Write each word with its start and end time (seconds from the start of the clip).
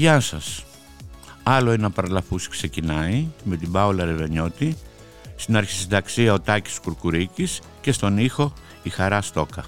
Γεια 0.00 0.20
σας. 0.20 0.64
Άλλο 1.42 1.70
ένα 1.70 1.90
παραλαφούς 1.90 2.48
ξεκινάει 2.48 3.26
με 3.44 3.56
την 3.56 3.72
Πάολα 3.72 4.04
Ρεβενιώτη, 4.04 4.76
στην 5.36 5.56
αρχισυνταξία 5.56 6.32
ο 6.32 6.40
Τάκης 6.40 6.78
Κουρκουρίκης 6.78 7.60
και 7.80 7.92
στον 7.92 8.18
ήχο 8.18 8.52
η 8.82 8.88
Χαρά 8.88 9.20
Στόκα. 9.20 9.64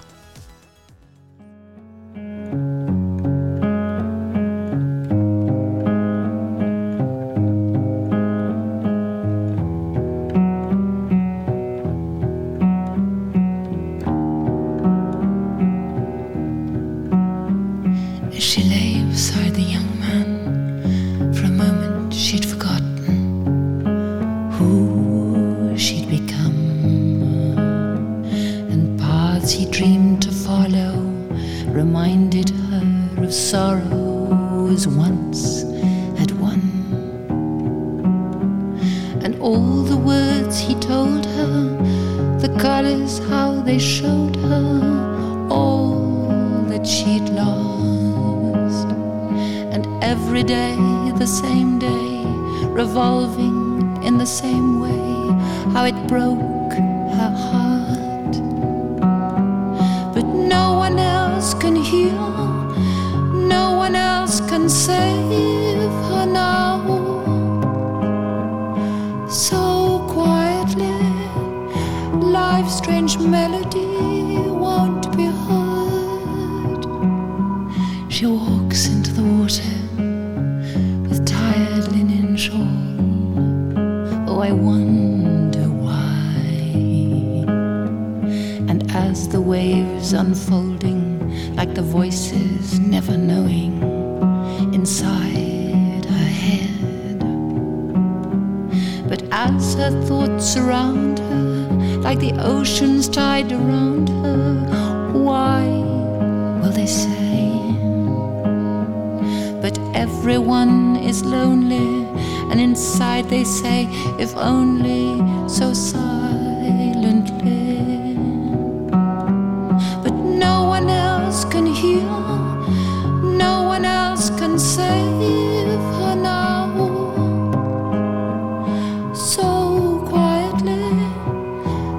so 129.23 130.05
quietly 130.09 130.83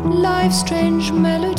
life's 0.05 0.61
strange 0.61 1.11
melody. 1.11 1.54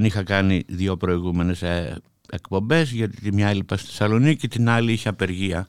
Δεν 0.00 0.08
είχα 0.08 0.22
κάνει 0.22 0.64
δύο 0.68 0.96
προηγούμενες 0.96 1.62
ε, 1.62 1.96
εκπομπές 2.30 2.90
γιατί 2.90 3.20
τη 3.20 3.32
μια 3.32 3.48
έλειπα 3.48 3.76
στη 3.76 3.86
Θεσσαλονίκη 3.86 4.48
την 4.48 4.68
άλλη 4.68 4.92
είχε 4.92 5.08
απεργία. 5.08 5.68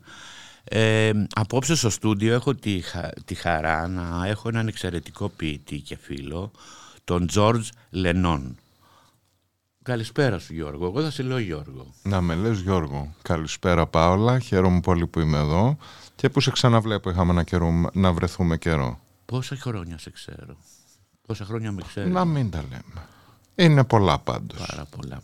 Ε, 0.64 1.12
απόψε 1.36 1.76
στο 1.76 1.90
στούντιο 1.90 2.34
έχω 2.34 2.56
τη, 2.56 2.82
τη 3.26 3.36
χαρά 3.36 3.88
να 3.88 4.28
έχω 4.28 4.50
έναν 4.50 4.68
εξαιρετικό 4.68 5.30
ποιητή 5.30 5.80
και 5.80 5.98
φίλο, 5.98 6.52
τον 7.04 7.30
George 7.34 7.64
Λενόν. 7.90 8.58
Καλησπέρα 9.84 10.40
σου 10.40 10.54
Γιώργο, 10.54 10.86
εγώ 10.86 11.02
θα 11.02 11.12
σε 11.12 11.24
λέω 11.24 11.38
Γιώργο. 11.38 11.94
Να 12.04 12.22
με 12.22 12.36
λες 12.36 12.60
Γιώργο. 12.60 13.16
Καλησπέρα 13.22 13.88
Πάολα, 13.88 14.40
χαίρομαι 14.40 14.80
πολύ 14.80 15.08
που 15.08 15.20
είμαι 15.20 15.38
εδώ 15.38 15.78
και 16.16 16.30
που 16.30 16.40
σε 16.40 16.52
ξαναβλέπω 16.52 17.10
είχαμε 17.10 17.32
ένα 17.32 17.44
καιρό 17.44 17.90
να 17.94 18.14
βρεθούμε 18.14 18.58
καιρό. 18.58 19.00
Πόσα 19.26 19.56
χρόνια 19.56 19.98
σε 19.98 20.10
ξέρω; 20.10 20.58
Πόσα 21.28 21.46
χρόνια 21.46 21.72
με 21.72 21.82
ξέρεις; 21.88 22.14
Να 22.14 22.26
μην 22.26 22.50
τα 22.50 22.62
λέμε. 22.62 23.08
Είναι 23.56 23.84
πολλά 23.84 24.20
πάντως. 24.20 24.66
Πάρα 24.68 24.86
πολλά. 24.86 25.22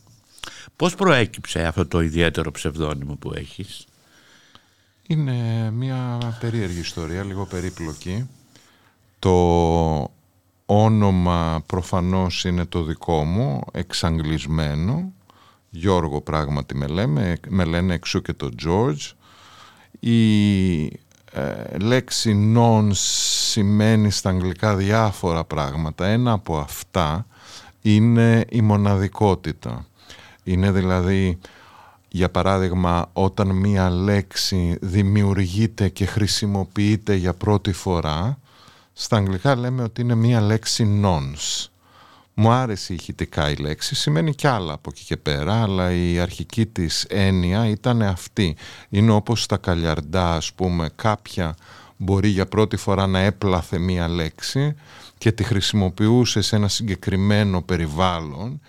Πώς 0.76 0.96
προέκυψε 0.96 1.64
αυτό 1.64 1.88
το 1.88 2.02
ιδιαίτερο 2.02 2.52
ψευδόνυμο 2.52 3.16
που 3.16 3.34
έχεις; 3.34 3.86
Είναι 5.08 5.70
μια 5.72 6.18
περίεργη 6.40 6.80
ιστορία, 6.80 7.24
λίγο 7.24 7.46
περίπλοκη. 7.46 8.30
Το 9.20 10.12
όνομα 10.66 11.64
προφανώς 11.66 12.46
είναι 12.46 12.66
το 12.66 12.84
δικό 12.84 13.24
μου, 13.24 13.62
εξαγγλισμένο. 13.72 15.12
Γιώργο 15.70 16.22
πράγματι 16.22 16.76
με, 16.76 16.88
λέμε, 16.88 17.40
με 17.48 17.64
λένε 17.64 17.94
εξού 17.94 18.22
και 18.22 18.34
το 18.34 18.50
George. 18.66 19.12
Η 20.00 20.84
ε, 21.32 21.78
λέξη 21.82 22.54
non 22.58 22.90
σημαίνει 22.92 24.12
στα 24.12 24.30
αγγλικά 24.30 24.76
διάφορα 24.76 25.44
πράγματα. 25.44 26.06
Ένα 26.08 26.32
από 26.32 26.58
αυτά 26.58 27.28
είναι 27.96 28.46
η 28.50 28.62
μοναδικότητα. 28.62 29.86
Είναι 30.44 30.72
δηλαδή, 30.72 31.40
για 32.10 32.30
παράδειγμα, 32.30 33.10
όταν 33.14 33.48
μία 33.48 33.90
λέξη 33.90 34.78
δημιουργείται 34.82 35.90
και 35.90 36.06
χρησιμοποιείται 36.06 37.16
για 37.16 37.34
πρώτη 37.34 37.72
φορά, 37.72 38.40
στα 38.94 39.18
αγγλικά 39.18 39.56
λέμε 39.56 39.84
ότι 39.84 40.02
είναι 40.02 40.16
μία 40.16 40.42
λέξη 40.42 41.02
nons. 41.04 41.68
Μου 42.34 42.52
άρεσε 42.52 42.94
ηχητικά 42.94 43.50
η 43.50 43.56
λέξη, 43.56 43.96
σημαίνει 43.96 44.36
κι 44.36 44.48
άλλα 44.48 44.74
από 44.74 44.90
εκεί 44.94 45.04
και 45.04 45.18
πέρα, 45.18 45.62
αλλά 45.62 45.92
η 45.92 46.20
αρχική 46.20 46.66
της 46.66 47.04
έννοια 47.04 47.68
ήταν 47.68 48.02
αυτή. 48.02 48.56
Είναι 48.90 49.12
όπως 49.12 49.44
στα 49.44 49.58
καλιαρντά, 49.58 50.36
ας 50.36 50.54
πούμε, 50.54 50.90
κάποια 50.96 51.56
μπορεί 51.98 52.28
για 52.28 52.46
πρώτη 52.46 52.78
φορά 52.78 53.08
να 53.08 53.20
έπλαθε 53.20 53.78
μία 53.78 54.08
λέξη 54.08 54.76
και 55.18 55.32
τη 55.32 55.44
χρησιμοποιούσε 55.44 56.42
σε 56.42 56.56
ένα 56.56 56.68
συγκεκριμένο 56.68 57.62
περιβάλλον 57.62 58.62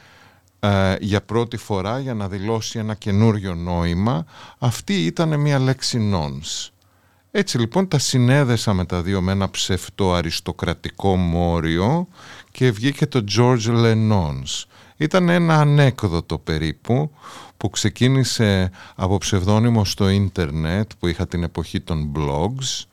ε, 0.61 0.95
για 1.01 1.23
πρώτη 1.23 1.57
φορά 1.57 1.99
για 1.99 2.15
να 2.15 2.29
δηλώσει 2.29 2.79
ένα 2.79 2.95
καινούριο 2.95 3.55
νόημα. 3.55 4.25
Αυτή 4.59 5.05
ήταν 5.05 5.41
μία 5.41 5.59
λέξη 5.59 6.11
nons. 6.13 6.71
Έτσι 7.31 7.59
λοιπόν 7.59 7.89
τα 7.89 7.99
συνέδεσα 7.99 8.73
με 8.73 8.85
τα 8.85 9.03
δύο 9.03 9.21
με 9.21 9.33
ένα 9.33 9.51
ψευτό 9.51 10.13
αριστοκρατικό 10.13 11.17
μόριο 11.17 12.09
και 12.51 12.71
βγήκε 12.71 13.07
το 13.07 13.25
George 13.37 13.67
Lenons. 13.67 14.65
Ήταν 14.97 15.29
ένα 15.29 15.61
ανέκδοτο 15.61 16.39
περίπου 16.39 17.11
που 17.57 17.71
ξεκίνησε 17.71 18.71
από 18.95 19.19
ψευδόνυμο 19.19 19.85
στο 19.85 20.09
ίντερνετ 20.09 20.91
που 20.99 21.07
είχα 21.07 21.27
την 21.27 21.43
εποχή 21.43 21.81
των 21.81 22.13
blogs 22.17 22.85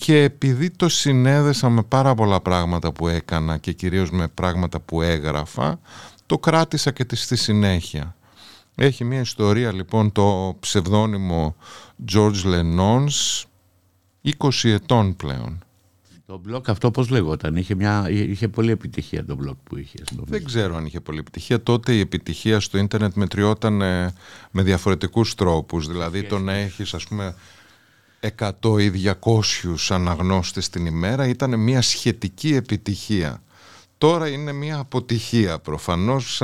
και 0.00 0.22
επειδή 0.22 0.70
το 0.70 0.88
συνέδεσα 0.88 1.68
με 1.70 1.82
πάρα 1.82 2.14
πολλά 2.14 2.40
πράγματα 2.40 2.92
που 2.92 3.08
έκανα 3.08 3.56
και 3.58 3.72
κυρίως 3.72 4.10
με 4.10 4.28
πράγματα 4.28 4.80
που 4.80 5.02
έγραφα 5.02 5.80
το 6.26 6.38
κράτησα 6.38 6.90
και 6.90 7.06
στη 7.10 7.36
συνέχεια. 7.36 8.16
Έχει 8.74 9.04
μια 9.04 9.20
ιστορία 9.20 9.72
λοιπόν 9.72 10.12
το 10.12 10.56
ψευδόνυμο 10.60 11.56
George 12.12 12.42
Lenons 12.44 13.44
20 14.38 14.50
ετών 14.62 15.16
πλέον. 15.16 15.64
Το 16.26 16.40
blog 16.48 16.68
αυτό 16.68 16.90
πώς 16.90 17.08
λεγόταν, 17.10 17.56
είχε, 17.56 17.74
μια, 17.74 18.06
είχε 18.10 18.48
πολύ 18.48 18.70
επιτυχία 18.70 19.24
το 19.24 19.38
blog 19.44 19.56
που 19.64 19.76
είχε. 19.76 19.98
Δεν 20.24 20.44
ξέρω 20.44 20.76
αν 20.76 20.86
είχε 20.86 21.00
πολύ 21.00 21.18
επιτυχία. 21.18 21.62
Τότε 21.62 21.94
η 21.94 22.00
επιτυχία 22.00 22.60
στο 22.60 22.78
ίντερνετ 22.78 23.14
μετριόταν 23.14 23.82
ε, 23.82 24.14
με 24.50 24.62
διαφορετικούς 24.62 25.34
τρόπους. 25.34 25.86
Δηλαδή 25.86 26.22
το 26.22 26.38
να 26.38 26.52
έχεις 26.52 26.94
ας 26.94 27.06
πούμε 27.06 27.34
100 28.20 28.80
ή 28.80 29.12
200 29.22 29.74
αναγνώστες 29.88 30.68
την 30.68 30.86
ημέρα 30.86 31.26
ήταν 31.26 31.60
μια 31.60 31.82
σχετική 31.82 32.54
επιτυχία. 32.54 33.42
Τώρα 33.98 34.28
είναι 34.28 34.52
μια 34.52 34.78
αποτυχία 34.78 35.58
προφανώς, 35.58 36.36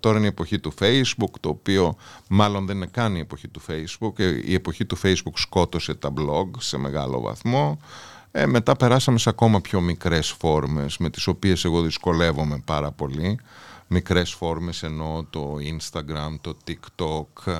τώρα 0.00 0.16
είναι 0.16 0.24
η 0.24 0.26
εποχή 0.26 0.58
του 0.58 0.72
Facebook, 0.80 1.32
το 1.40 1.48
οποίο 1.48 1.96
μάλλον 2.28 2.66
δεν 2.66 2.76
είναι 2.76 2.86
καν 2.86 3.16
η 3.16 3.18
εποχή 3.20 3.48
του 3.48 3.62
Facebook, 3.68 4.20
η 4.44 4.54
εποχή 4.54 4.84
του 4.84 4.98
Facebook 5.02 5.34
σκότωσε 5.34 5.94
τα 5.94 6.12
blog 6.16 6.50
σε 6.58 6.78
μεγάλο 6.78 7.20
βαθμό, 7.20 7.78
ε, 8.30 8.46
μετά 8.46 8.76
περάσαμε 8.76 9.18
σε 9.18 9.28
ακόμα 9.28 9.60
πιο 9.60 9.80
μικρές 9.80 10.30
φόρμες 10.30 10.98
με 10.98 11.10
τις 11.10 11.26
οποίες 11.26 11.64
εγώ 11.64 11.82
δυσκολεύομαι 11.82 12.62
πάρα 12.64 12.90
πολύ, 12.90 13.38
μικρές 13.86 14.32
φόρμες 14.32 14.82
εννοώ 14.82 15.24
το 15.24 15.56
Instagram, 15.76 16.38
το 16.40 16.56
TikTok 16.66 17.52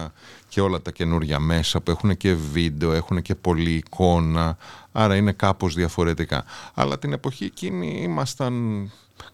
και 0.49 0.61
όλα 0.61 0.83
τα 0.83 0.90
καινούργια 0.90 1.38
μέσα 1.38 1.81
που 1.81 1.90
έχουν 1.90 2.17
και 2.17 2.35
βίντεο, 2.35 2.93
έχουν 2.93 3.23
και 3.23 3.35
πολλή 3.35 3.75
εικόνα, 3.75 4.57
άρα 4.93 5.17
είναι 5.17 5.33
κάπως 5.33 5.75
διαφορετικά. 5.75 6.45
Αλλά 6.75 6.99
την 6.99 7.12
εποχή 7.12 7.45
εκείνη 7.45 8.00
ήμασταν 8.02 8.55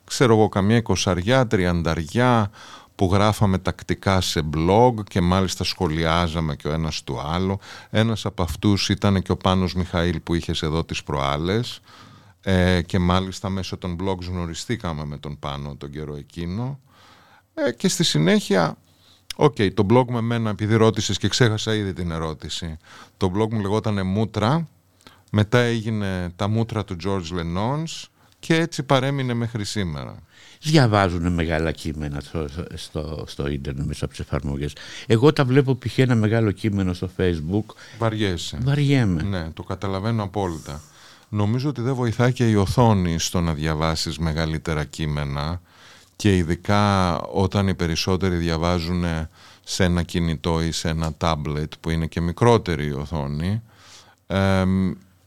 ξέρω 0.05 0.35
εγώ 0.35 0.49
καμιά 0.49 0.77
εικοσαριά, 0.77 1.47
τριανταριά 1.47 2.51
που 2.95 3.11
γράφαμε 3.13 3.59
τακτικά 3.59 4.21
σε 4.21 4.41
blog 4.57 4.95
και 5.09 5.21
μάλιστα 5.21 5.65
σχολιάζαμε 5.65 6.57
και 6.57 6.69
ο 6.69 6.73
ένας 6.73 7.03
του 7.05 7.21
άλλο. 7.21 7.59
Ένας 7.91 8.25
από 8.25 8.43
αυτούς 8.43 8.89
ήταν 8.89 9.23
και 9.23 9.33
ο 9.33 9.37
Πάνος 9.37 9.75
Μιχαήλ 9.75 10.21
που 10.21 10.35
είχες 10.35 10.63
εδώ 10.63 10.85
τις 10.85 11.03
προάλλες 11.03 11.81
ε, 12.41 12.83
και 12.83 12.99
μάλιστα 12.99 13.49
μέσω 13.49 13.77
των 13.77 13.97
blogs 14.03 14.23
γνωριστήκαμε 14.29 15.05
με 15.05 15.17
τον 15.19 15.39
Πάνο 15.39 15.75
τον 15.79 15.91
καιρό 15.91 16.17
εκείνο 16.17 16.81
ε, 17.55 17.73
και 17.73 17.89
στη 17.89 18.05
συνέχεια 18.05 18.77
OK, 19.37 19.55
okay, 19.59 19.75
το 19.75 19.87
blog 19.91 20.05
με 20.09 20.21
μένα, 20.21 20.51
επειδή 20.51 20.75
ρώτησες 20.75 21.19
και 21.19 21.29
ξέχασα 21.29 21.75
ήδη 21.75 21.93
την 21.93 22.11
ερώτηση. 22.11 22.77
Το 23.17 23.33
blog 23.37 23.49
μου 23.51 23.61
λεγόταν 23.61 24.07
Μούτρα, 24.07 24.69
μετά 25.31 25.59
έγινε 25.59 26.33
τα 26.37 26.49
μούτρα 26.49 26.85
του 26.85 26.97
George 27.05 27.39
Le 27.39 27.59
Nonce 27.59 28.09
και 28.39 28.55
έτσι 28.55 28.83
παρέμεινε 28.83 29.35
μέχρι 29.35 29.65
σήμερα. 29.65 30.17
Διαβάζουν 30.61 31.33
μεγάλα 31.33 31.73
κείμενα 31.73 32.21
στο, 32.21 32.47
στο, 32.75 33.25
στο 33.27 33.49
ίντερνετ 33.49 33.87
μέσα 33.87 34.05
από 34.05 34.15
τις 34.15 34.25
εφαρμογές. 34.25 34.73
Εγώ 35.07 35.33
τα 35.33 35.45
βλέπω 35.45 35.75
π.χ. 35.75 35.99
ένα 35.99 36.15
μεγάλο 36.15 36.51
κείμενο 36.51 36.93
στο 36.93 37.11
facebook. 37.17 37.75
Βαριέσαι. 37.99 38.59
Βαριέμαι. 38.63 39.23
Ναι, 39.23 39.51
το 39.51 39.63
καταλαβαίνω 39.63 40.23
απόλυτα. 40.23 40.81
Νομίζω 41.29 41.69
ότι 41.69 41.81
δεν 41.81 41.95
βοηθάει 41.95 42.33
και 42.33 42.51
η 42.51 42.55
οθόνη 42.55 43.19
στο 43.19 43.41
να 43.41 43.55
διαβάσεις 43.55 44.19
μεγαλύτερα 44.19 44.85
κείμενα 44.85 45.61
και 46.17 46.37
ειδικά 46.37 47.21
όταν 47.21 47.69
οι 47.69 47.75
περισσότεροι 47.75 48.37
διαβάζουν 48.37 49.05
σε 49.65 49.85
ένα 49.85 50.03
κινητό 50.03 50.63
ή 50.63 50.73
σε 50.73 50.89
ένα 50.89 51.15
τάμπλετ 51.15 51.73
που 51.81 51.91
είναι 51.91 52.07
και 52.07 52.21
μικρότερη 52.21 52.87
η 52.87 52.93
οθόνη 52.93 53.63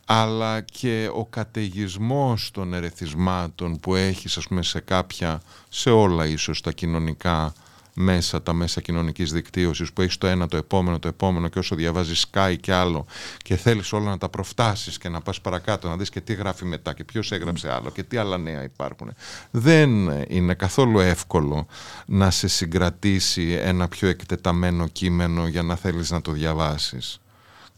αλλά 0.09 0.61
και 0.61 1.09
ο 1.13 1.25
καταιγισμός 1.25 2.51
των 2.51 2.73
ερεθισμάτων 2.73 3.79
που 3.79 3.95
έχεις 3.95 4.37
ας 4.37 4.47
πούμε 4.47 4.63
σε 4.63 4.79
κάποια, 4.79 5.41
σε 5.69 5.89
όλα 5.89 6.25
ίσως 6.25 6.61
τα 6.61 6.71
κοινωνικά 6.71 7.53
μέσα, 7.99 8.41
τα 8.41 8.53
μέσα 8.53 8.81
κοινωνικής 8.81 9.31
δικτύωσης 9.31 9.93
που 9.93 10.01
έχεις 10.01 10.17
το 10.17 10.27
ένα, 10.27 10.47
το 10.47 10.57
επόμενο, 10.57 10.99
το 10.99 11.07
επόμενο 11.07 11.47
και 11.47 11.59
όσο 11.59 11.75
διαβάζεις 11.75 12.19
σκάει 12.19 12.57
και 12.57 12.73
άλλο 12.73 13.05
και 13.37 13.55
θέλεις 13.55 13.93
όλα 13.93 14.09
να 14.09 14.17
τα 14.17 14.29
προφτάσεις 14.29 14.97
και 14.97 15.09
να 15.09 15.21
πας 15.21 15.41
παρακάτω, 15.41 15.89
να 15.89 15.97
δεις 15.97 16.09
και 16.09 16.21
τι 16.21 16.33
γράφει 16.33 16.65
μετά 16.65 16.93
και 16.93 17.03
ποιος 17.03 17.31
έγραψε 17.31 17.71
άλλο 17.71 17.89
και 17.91 18.03
τι 18.03 18.17
άλλα 18.17 18.37
νέα 18.37 18.63
υπάρχουν. 18.63 19.13
Δεν 19.51 20.09
είναι 20.27 20.53
καθόλου 20.53 20.99
εύκολο 20.99 21.67
να 22.05 22.31
σε 22.31 22.47
συγκρατήσει 22.47 23.51
ένα 23.61 23.87
πιο 23.87 24.07
εκτεταμένο 24.07 24.87
κείμενο 24.87 25.47
για 25.47 25.63
να 25.63 25.75
θέλεις 25.75 26.11
να 26.11 26.21
το 26.21 26.31
διαβάσεις. 26.31 27.19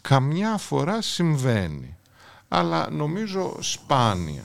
Καμιά 0.01 0.57
φορά 0.57 1.01
συμβαίνει 1.01 1.97
αλλά 2.49 2.89
νομίζω 2.91 3.57
σπάνια. 3.59 4.43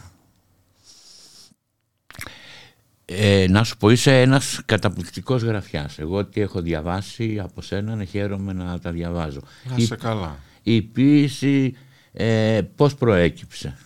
Ε, 3.04 3.46
να 3.48 3.64
σου 3.64 3.76
πω, 3.76 3.90
είσαι 3.90 4.20
ένας 4.20 4.60
καταπληκτικός 4.64 5.42
γραφιάς. 5.42 5.98
Εγώ 5.98 6.24
τι 6.24 6.40
έχω 6.40 6.60
διαβάσει 6.60 7.40
από 7.40 7.62
σένα, 7.62 7.94
να 7.94 8.04
χαίρομαι 8.04 8.52
να 8.52 8.78
τα 8.78 8.90
διαβάζω. 8.90 9.40
Να 9.64 9.78
σε 9.78 9.96
καλά. 9.96 10.38
Η 10.62 10.82
ποίηση 10.82 11.76
ε, 12.12 12.60
πώς 12.76 12.94
προέκυψε; 12.94 13.78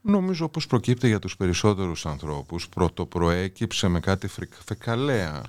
Νομίζω 0.00 0.48
πως 0.48 0.66
προκύπτει 0.66 1.08
για 1.08 1.18
τους 1.18 1.36
περισσότερους 1.36 2.06
ανθρώπους. 2.06 2.68
Πρώτο 2.68 3.06
προέκυψε 3.06 3.88
με 3.88 4.00
κάτι 4.00 4.28
φεκαλέα 4.64 5.42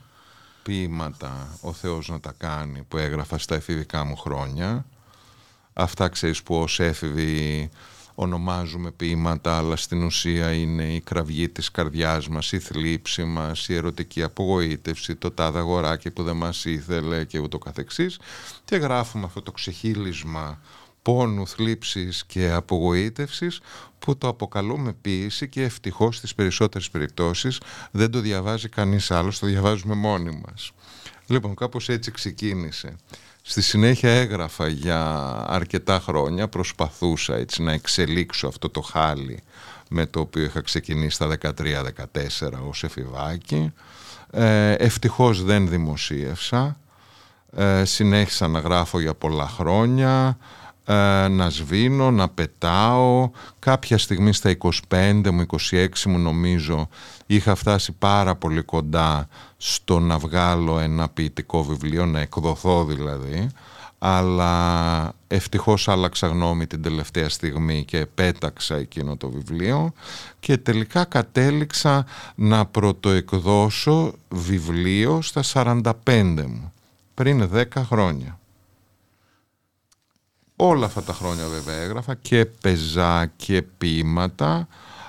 ποίηματα 0.63 1.57
ο 1.61 1.73
Θεός 1.73 2.07
να 2.09 2.19
τα 2.19 2.33
κάνει 2.37 2.83
που 2.87 2.97
έγραφα 2.97 3.37
στα 3.37 3.55
εφηβικά 3.55 4.03
μου 4.03 4.15
χρόνια 4.15 4.85
αυτά 5.73 6.09
ξέρεις 6.09 6.43
που 6.43 6.55
ως 6.55 6.79
έφηβοι 6.79 7.69
ονομάζουμε 8.21 8.91
ποίηματα 8.91 9.57
αλλά 9.57 9.75
στην 9.75 10.03
ουσία 10.03 10.51
είναι 10.53 10.83
η 10.83 11.01
κραυγή 11.01 11.49
της 11.49 11.71
καρδιάς 11.71 12.27
μας, 12.27 12.51
η 12.51 12.59
θλίψη 12.59 13.23
μας, 13.23 13.67
η 13.67 13.75
ερωτική 13.75 14.23
απογοήτευση, 14.23 15.15
το 15.15 15.31
τάδε 15.31 15.59
αγοράκι 15.59 16.11
που 16.11 16.23
δεν 16.23 16.35
μας 16.35 16.65
ήθελε 16.65 17.25
και 17.25 17.39
ούτω 17.39 17.57
καθεξής 17.57 18.19
και 18.65 18.75
γράφουμε 18.75 19.25
αυτό 19.25 19.41
το 19.41 19.51
ξεχύλισμα 19.51 20.59
πόνου, 21.01 21.47
θλίψης 21.47 22.25
και 22.25 22.51
απογοήτευσης 22.51 23.59
που 23.99 24.17
το 24.17 24.27
αποκαλούμε 24.27 24.93
ποίηση 24.93 25.49
και 25.49 25.63
ευτυχώς 25.63 26.15
στις 26.15 26.35
περισσότερες 26.35 26.89
περιπτώσεις 26.89 27.59
δεν 27.91 28.11
το 28.11 28.19
διαβάζει 28.19 28.69
κανείς 28.69 29.11
άλλος, 29.11 29.39
το 29.39 29.47
διαβάζουμε 29.47 29.95
μόνοι 29.95 30.41
μας. 30.45 30.71
Λοιπόν, 31.27 31.55
κάπως 31.55 31.89
έτσι 31.89 32.11
ξεκίνησε. 32.11 32.95
Στη 33.41 33.61
συνέχεια 33.61 34.11
έγραφα 34.11 34.67
για 34.67 35.31
αρκετά 35.47 35.99
χρόνια, 35.99 36.47
προσπαθούσα 36.47 37.35
έτσι 37.35 37.63
να 37.63 37.71
εξελίξω 37.71 38.47
αυτό 38.47 38.69
το 38.69 38.81
χάλι 38.81 39.39
με 39.89 40.05
το 40.05 40.19
οποίο 40.19 40.43
είχα 40.43 40.61
ξεκινήσει 40.61 41.15
στα 41.15 41.37
13-14 41.41 41.51
ως 42.69 42.83
εφηβάκι. 42.83 43.73
Ε, 44.31 44.71
ευτυχώς 44.71 45.43
δεν 45.43 45.69
δημοσίευσα, 45.69 46.77
ε, 47.55 47.85
συνέχισα 47.85 48.47
να 48.47 48.59
γράφω 48.59 48.99
για 48.99 49.13
πολλά 49.13 49.47
χρόνια, 49.47 50.37
ε, 50.91 51.27
να 51.27 51.49
σβήνω, 51.49 52.11
να 52.11 52.29
πετάω. 52.29 53.29
Κάποια 53.59 53.97
στιγμή 53.97 54.33
στα 54.33 54.57
25 54.89 55.29
μου, 55.31 55.45
26 55.71 55.87
μου 56.05 56.17
νομίζω 56.17 56.87
είχα 57.25 57.55
φτάσει 57.55 57.91
πάρα 57.91 58.35
πολύ 58.35 58.61
κοντά 58.61 59.27
στο 59.57 59.99
να 59.99 60.17
βγάλω 60.17 60.79
ένα 60.79 61.09
ποιητικό 61.09 61.63
βιβλίο, 61.63 62.05
να 62.05 62.19
εκδοθώ 62.19 62.85
δηλαδή 62.85 63.49
αλλά 64.03 65.13
ευτυχώς 65.27 65.87
άλλαξα 65.87 66.27
γνώμη 66.27 66.67
την 66.67 66.81
τελευταία 66.81 67.29
στιγμή 67.29 67.85
και 67.85 68.05
πέταξα 68.05 68.75
εκείνο 68.75 69.17
το 69.17 69.29
βιβλίο 69.29 69.93
και 70.39 70.57
τελικά 70.57 71.03
κατέληξα 71.03 72.05
να 72.35 72.65
πρωτοεκδώσω 72.65 74.13
βιβλίο 74.29 75.21
στα 75.21 75.41
45 75.53 75.83
μου 76.47 76.73
πριν 77.13 77.49
10 77.53 77.63
χρόνια. 77.75 78.39
Όλα 80.63 80.85
αυτά 80.85 81.03
τα 81.03 81.13
χρόνια 81.13 81.47
βέβαια 81.47 81.75
έγραφα 81.75 82.15
και 82.15 82.45
πεζά 82.45 83.31
και 83.35 83.61
ποίηματα 83.61 84.67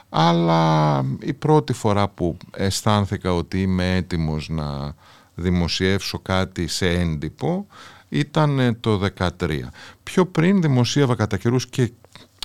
αλλά 0.09 1.05
η 1.21 1.33
πρώτη 1.33 1.73
φορά 1.73 2.09
που 2.09 2.37
αισθάνθηκα 2.51 3.35
ότι 3.35 3.63
είμαι 3.63 3.97
έτοιμος 3.97 4.49
να 4.49 4.95
δημοσιεύσω 5.35 6.19
κάτι 6.19 6.67
σε 6.67 6.89
έντυπο 6.89 7.67
ήταν 8.09 8.77
το 8.81 9.09
13. 9.39 9.59
Πιο 10.03 10.27
πριν 10.27 10.61
δημοσίευα 10.61 11.15
κατά 11.15 11.37
καιρούς 11.37 11.67
και 11.67 11.93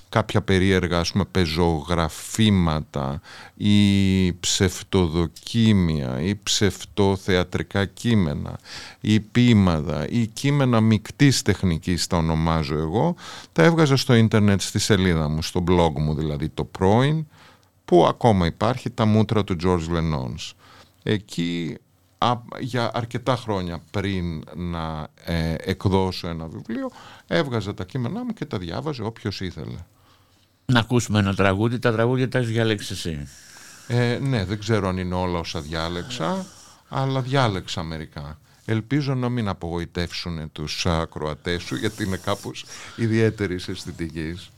κάποια 0.09 0.41
περίεργα 0.41 0.99
ας 0.99 1.11
πούμε 1.11 1.25
πεζογραφήματα 1.25 3.21
ή 3.55 4.33
ψευτοδοκίμια 4.33 6.21
ή 6.21 6.35
ψευτοθεατρικά 6.43 7.85
κείμενα 7.85 8.59
ή 9.01 9.19
ποίηματα 9.19 10.07
ή 10.09 10.27
κείμενα 10.27 10.81
μικτής 10.81 11.41
τεχνικής 11.41 12.07
τα 12.07 12.17
ονομάζω 12.17 12.77
εγώ 12.77 13.15
τα 13.51 13.63
έβγαζα 13.63 13.95
στο 13.95 14.15
ίντερνετ 14.15 14.61
στη 14.61 14.79
σελίδα 14.79 15.29
μου, 15.29 15.41
στο 15.41 15.63
blog 15.67 15.91
μου 15.95 16.13
δηλαδή 16.13 16.49
το 16.49 16.63
πρώην 16.63 17.25
που 17.85 18.05
ακόμα 18.05 18.45
υπάρχει 18.45 18.89
τα 18.89 19.05
μούτρα 19.05 19.43
του 19.43 19.55
George 19.63 19.87
Lennon. 19.95 20.33
Εκεί 21.03 21.77
για 22.59 22.91
αρκετά 22.93 23.35
χρόνια 23.35 23.81
πριν 23.91 24.43
να 24.55 25.07
ε, 25.25 25.55
εκδώσω 25.57 26.27
ένα 26.27 26.47
βιβλίο 26.47 26.91
έβγαζα 27.27 27.73
τα 27.73 27.83
κείμενά 27.83 28.23
μου 28.23 28.33
και 28.33 28.45
τα 28.45 28.57
διάβαζε 28.57 29.03
όποιος 29.03 29.41
ήθελε. 29.41 29.77
Να 30.71 30.79
ακούσουμε 30.79 31.19
ένα 31.19 31.35
τραγούδι, 31.35 31.79
τα 31.79 31.91
τραγούδια 31.91 32.29
τα 32.29 32.37
έχεις 32.37 32.49
διάλεξεις 32.49 32.89
εσύ. 32.89 33.27
Ε, 33.87 34.17
ναι, 34.21 34.45
δεν 34.45 34.59
ξέρω 34.59 34.87
αν 34.87 34.97
είναι 34.97 35.15
όλα 35.15 35.39
όσα 35.39 35.61
διάλεξα, 35.61 36.45
αλλά 36.89 37.21
διάλεξα 37.21 37.83
μερικά. 37.83 38.39
Ελπίζω 38.65 39.15
να 39.15 39.29
μην 39.29 39.47
απογοητεύσουν 39.47 40.51
τους 40.51 40.85
ακροατές 40.85 41.63
σου, 41.63 41.75
γιατί 41.75 42.03
είναι 42.03 42.17
κάπως 42.17 42.65
ιδιαίτερης 42.95 43.67
αισθητικής. 43.67 44.49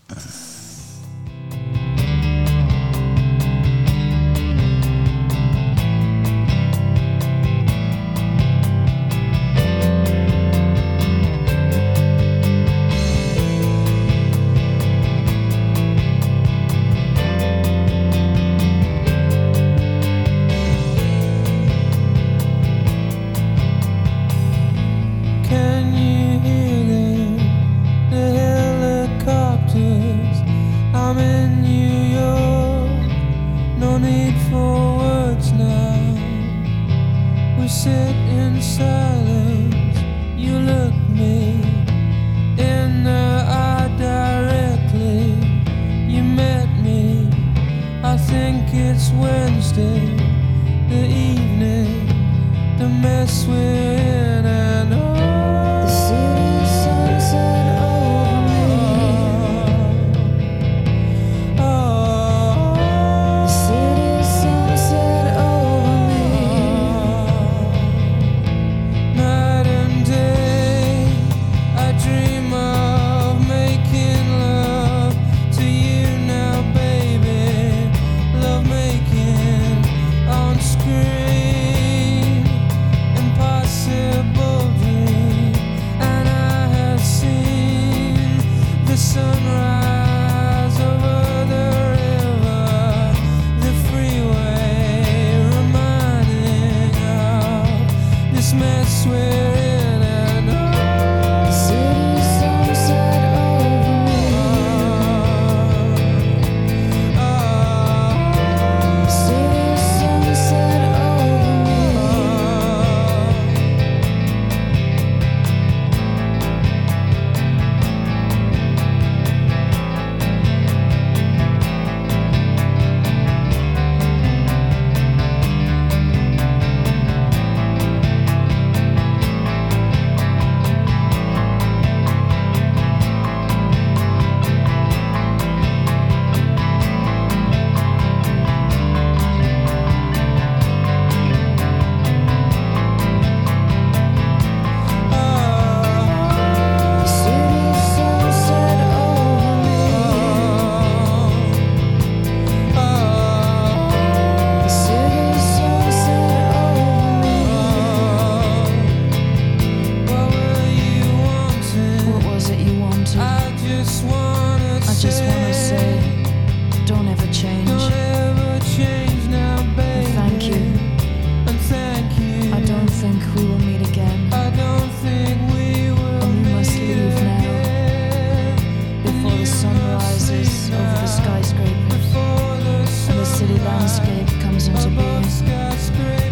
soundscape 183.79 184.41
comes 184.41 184.67
into 184.67 184.89
being. 184.89 185.23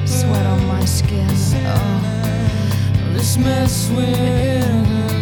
Sweat 0.05 0.45
on 0.45 0.65
my 0.67 0.83
skin. 0.85 1.29
Oh. 1.65 3.13
This 3.13 3.37
mess 3.37 3.89
we're 3.89 4.03
in. 4.03 5.16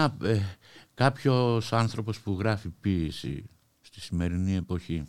Ένα, 0.00 0.16
ε, 0.32 0.40
κάποιος 0.94 1.72
άνθρωπος 1.72 2.20
που 2.20 2.36
γράφει 2.38 2.68
ποίηση 2.68 3.44
στη 3.80 4.00
σημερινή 4.00 4.56
εποχή 4.56 5.06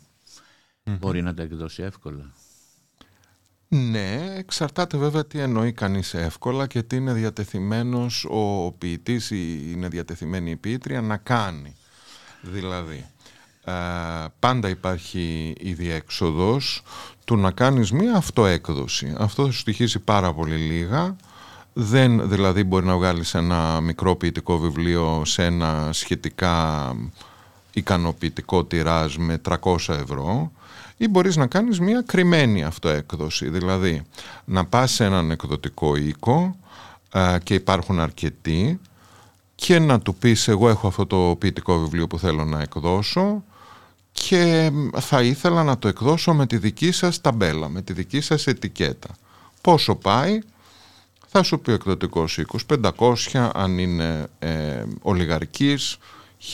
μπορεί 0.84 1.22
να 1.22 1.34
τα 1.34 1.42
εκδώσει 1.42 1.82
εύκολα; 1.82 2.32
Ναι, 3.68 4.34
εξαρτάται 4.36 4.96
βέβαια 4.96 5.26
τι 5.26 5.38
εννοεί 5.38 5.72
κανείς 5.72 6.14
εύκολα 6.14 6.66
και 6.66 6.82
τι 6.82 6.96
είναι 6.96 7.12
διατεθειμένος 7.12 8.26
ο 8.30 8.72
ποιητής 8.72 9.30
ή 9.30 9.70
είναι 9.70 9.88
διατεθειμένη 9.88 10.50
η 10.50 10.56
ποιήτρια 10.56 11.00
να 11.00 11.16
κάνει. 11.16 11.76
Δηλαδή, 12.42 13.06
ε, 13.64 13.72
πάντα 14.38 14.68
υπάρχει 14.68 15.54
η 15.60 15.72
διέξοδος 15.72 16.82
του 17.24 17.36
να 17.36 17.50
κάνεις 17.50 17.92
μία 17.92 18.16
αυτοέκδοση. 18.16 19.14
Αυτό 19.18 19.44
θα 19.44 19.50
σου 19.50 19.58
στοιχήσει 19.58 19.98
πάρα 19.98 20.34
πολύ 20.34 20.56
λίγα 20.56 21.16
δεν 21.72 22.28
δηλαδή 22.28 22.64
μπορεί 22.64 22.86
να 22.86 22.96
βγάλεις 22.96 23.34
ένα 23.34 23.80
μικρό 23.80 24.16
ποιητικό 24.16 24.58
βιβλίο 24.58 25.22
σε 25.24 25.44
ένα 25.44 25.88
σχετικά 25.92 26.96
ικανοποιητικό 27.72 28.64
τυράζ 28.64 29.16
με 29.16 29.40
300 29.48 29.76
ευρώ 29.88 30.52
ή 30.96 31.08
μπορείς 31.08 31.36
να 31.36 31.46
κάνεις 31.46 31.80
μια 31.80 32.02
κρυμμένη 32.06 32.64
αυτοέκδοση, 32.64 33.48
δηλαδή 33.48 34.02
να 34.44 34.64
πας 34.64 34.92
σε 34.92 35.04
έναν 35.04 35.30
εκδοτικό 35.30 35.96
οίκο 35.96 36.56
και 37.42 37.54
υπάρχουν 37.54 38.00
αρκετοί 38.00 38.80
και 39.54 39.78
να 39.78 40.00
του 40.00 40.14
πεις 40.14 40.48
εγώ 40.48 40.68
έχω 40.68 40.86
αυτό 40.86 41.06
το 41.06 41.36
ποιητικό 41.38 41.78
βιβλίο 41.78 42.06
που 42.06 42.18
θέλω 42.18 42.44
να 42.44 42.60
εκδώσω 42.60 43.42
και 44.12 44.72
θα 45.00 45.22
ήθελα 45.22 45.64
να 45.64 45.78
το 45.78 45.88
εκδώσω 45.88 46.34
με 46.34 46.46
τη 46.46 46.58
δική 46.58 46.92
σας 46.92 47.20
ταμπέλα, 47.20 47.68
με 47.68 47.82
τη 47.82 47.92
δική 47.92 48.20
σας 48.20 48.46
ετικέτα. 48.46 49.08
Πόσο 49.60 49.94
πάει, 49.94 50.38
θα 51.34 51.42
σου 51.42 51.60
πει 51.60 51.70
ο 51.70 51.74
εκδοτικός 51.74 52.38
οίκος 52.38 52.64
500 52.98 53.50
αν 53.54 53.78
είναι 53.78 54.26
ε, 54.38 54.82
ολιγαρκής, 55.02 55.96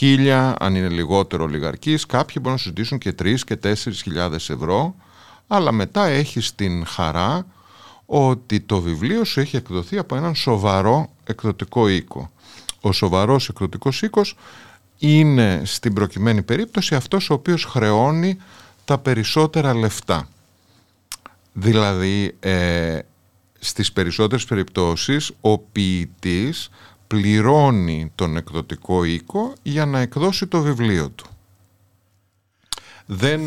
1000 0.00 0.54
αν 0.58 0.74
είναι 0.74 0.88
λιγότερο 0.88 1.44
ολιγαρκής, 1.44 2.06
κάποιοι 2.06 2.34
μπορούν 2.36 2.52
να 2.52 2.58
σου 2.58 2.68
ζητήσουν 2.68 2.98
και 2.98 3.14
3 3.22 3.34
και 3.40 3.58
4 3.62 3.74
χιλιάδες 3.74 4.50
ευρώ, 4.50 4.94
αλλά 5.46 5.72
μετά 5.72 6.06
έχεις 6.06 6.54
την 6.54 6.86
χαρά 6.86 7.46
ότι 8.06 8.60
το 8.60 8.80
βιβλίο 8.80 9.24
σου 9.24 9.40
έχει 9.40 9.56
εκδοθεί 9.56 9.98
από 9.98 10.16
έναν 10.16 10.34
σοβαρό 10.34 11.10
εκδοτικό 11.24 11.88
οίκο. 11.88 12.30
Ο 12.80 12.92
σοβαρός 12.92 13.48
εκδοτικός 13.48 14.02
οίκος 14.02 14.36
είναι 14.98 15.62
στην 15.64 15.92
προκειμένη 15.94 16.42
περίπτωση 16.42 16.94
αυτός 16.94 17.30
ο 17.30 17.34
οποίος 17.34 17.64
χρεώνει 17.64 18.38
τα 18.84 18.98
περισσότερα 18.98 19.74
λεφτά. 19.74 20.28
Δηλαδή 21.52 22.36
ε, 22.40 22.98
στις 23.58 23.92
περισσότερες 23.92 24.44
περιπτώσεις 24.44 25.32
ο 25.40 25.58
ποιητής 25.58 26.68
πληρώνει 27.06 28.12
τον 28.14 28.36
εκδοτικό 28.36 29.04
οίκο 29.04 29.52
για 29.62 29.86
να 29.86 29.98
εκδώσει 30.00 30.46
το 30.46 30.60
βιβλίο 30.60 31.10
του. 31.10 31.26
Δεν 33.06 33.40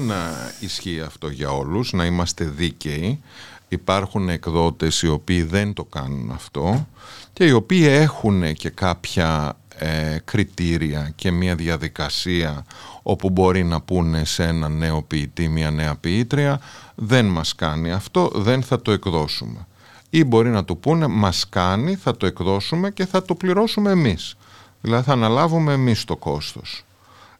ισχύει 0.59 1.01
αυτό 1.01 1.29
για 1.29 1.49
όλους, 1.49 1.93
να 1.93 2.05
είμαστε 2.05 2.45
δίκαιοι. 2.45 3.21
Υπάρχουν 3.67 4.29
εκδότες 4.29 5.01
οι 5.01 5.07
οποίοι 5.07 5.43
δεν 5.43 5.73
το 5.73 5.83
κάνουν 5.83 6.31
αυτό 6.31 6.87
και 7.33 7.45
οι 7.45 7.51
οποίοι 7.51 7.85
έχουν 7.87 8.53
και 8.53 8.69
κάποια 8.69 9.57
ε, 9.77 10.17
κριτήρια 10.25 11.11
και 11.15 11.31
μια 11.31 11.55
διαδικασία 11.55 12.65
όπου 13.01 13.29
μπορεί 13.29 13.63
να 13.63 13.81
πούνε 13.81 14.25
σε 14.25 14.43
ένα 14.43 14.69
νέο 14.69 15.01
ποιητή, 15.01 15.47
μια 15.47 15.71
νέα 15.71 15.95
ποιήτρια 15.95 16.61
δεν 16.95 17.25
μας 17.25 17.55
κάνει 17.55 17.91
αυτό, 17.91 18.31
δεν 18.35 18.63
θα 18.63 18.81
το 18.81 18.91
εκδώσουμε 18.91 19.65
ή 20.13 20.23
μπορεί 20.23 20.49
να 20.49 20.65
του 20.65 20.77
πούνε 20.77 21.07
μας 21.07 21.49
κάνει, 21.49 21.95
θα 21.95 22.17
το 22.17 22.25
εκδώσουμε 22.25 22.91
και 22.91 23.05
θα 23.05 23.23
το 23.23 23.35
πληρώσουμε 23.35 23.91
εμείς. 23.91 24.35
Δηλαδή 24.81 25.03
θα 25.03 25.13
αναλάβουμε 25.13 25.73
εμείς 25.73 26.05
το 26.05 26.15
κόστος. 26.15 26.85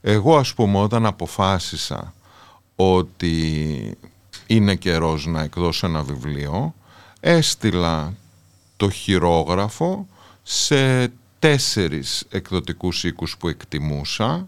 Εγώ 0.00 0.36
ας 0.36 0.54
πούμε 0.54 0.78
όταν 0.78 1.06
αποφάσισα 1.06 2.14
ότι 2.76 3.96
είναι 4.46 4.74
καιρός 4.74 5.26
να 5.26 5.42
εκδώσω 5.42 5.86
ένα 5.86 6.02
βιβλίο, 6.02 6.74
έστειλα 7.20 8.14
το 8.76 8.90
χειρόγραφο 8.90 10.06
σε 10.42 11.12
τέσσερις 11.38 12.24
εκδοτικούς 12.30 13.04
οίκους 13.04 13.36
που 13.36 13.48
εκτιμούσα. 13.48 14.46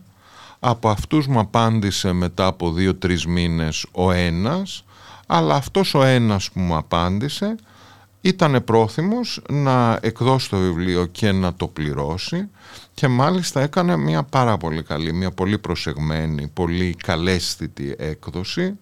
Από 0.61 0.89
αυτούς 0.89 1.27
μου 1.27 1.39
απάντησε 1.39 2.13
μετά 2.13 2.47
από 2.47 2.73
δύο-τρεις 2.73 3.27
μήνες 3.27 3.87
ο 3.93 4.11
ένας, 4.11 4.85
αλλά 5.27 5.55
αυτός 5.55 5.95
ο 5.95 6.03
ένας 6.03 6.51
που 6.51 6.61
μου 6.61 6.77
απάντησε 6.77 7.57
ήταν 8.25 8.65
πρόθυμος 8.65 9.41
να 9.49 9.99
εκδώσει 10.03 10.51
το 10.51 10.59
βιβλίο 10.59 11.07
και 11.07 11.33
να 11.33 11.55
το 11.55 11.67
πληρώσει 11.67 12.49
και 12.95 13.09
μάλιστα 13.09 13.61
έκανε 13.61 13.97
μια 13.97 14.23
πάρα 14.23 14.57
πολύ 14.57 14.83
καλή, 14.83 15.13
μια 15.13 15.31
πολύ 15.31 15.59
προσεγμένη, 15.59 16.51
πολύ 16.53 16.97
καλέσθητη 17.03 17.95
έκδοση. 17.99 18.79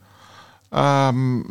Α, 0.68 1.10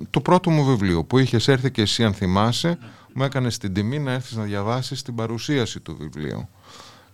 του 0.10 0.22
πρώτου 0.22 0.50
μου 0.50 0.66
βιβλίου 0.66 1.06
που 1.08 1.18
είχες 1.18 1.48
έρθει 1.48 1.72
και 1.72 1.82
εσύ 1.82 2.04
αν 2.04 2.14
θυμάσαι 2.14 2.78
μου 3.14 3.24
έκανε 3.24 3.50
την 3.50 3.74
τιμή 3.74 4.00
να 4.00 4.12
έρθεις 4.12 4.36
να 4.36 4.44
διαβάσεις 4.44 5.02
την 5.02 5.16
παρουσίαση 5.16 5.80
του 5.80 5.98
βιβλίου. 6.00 6.50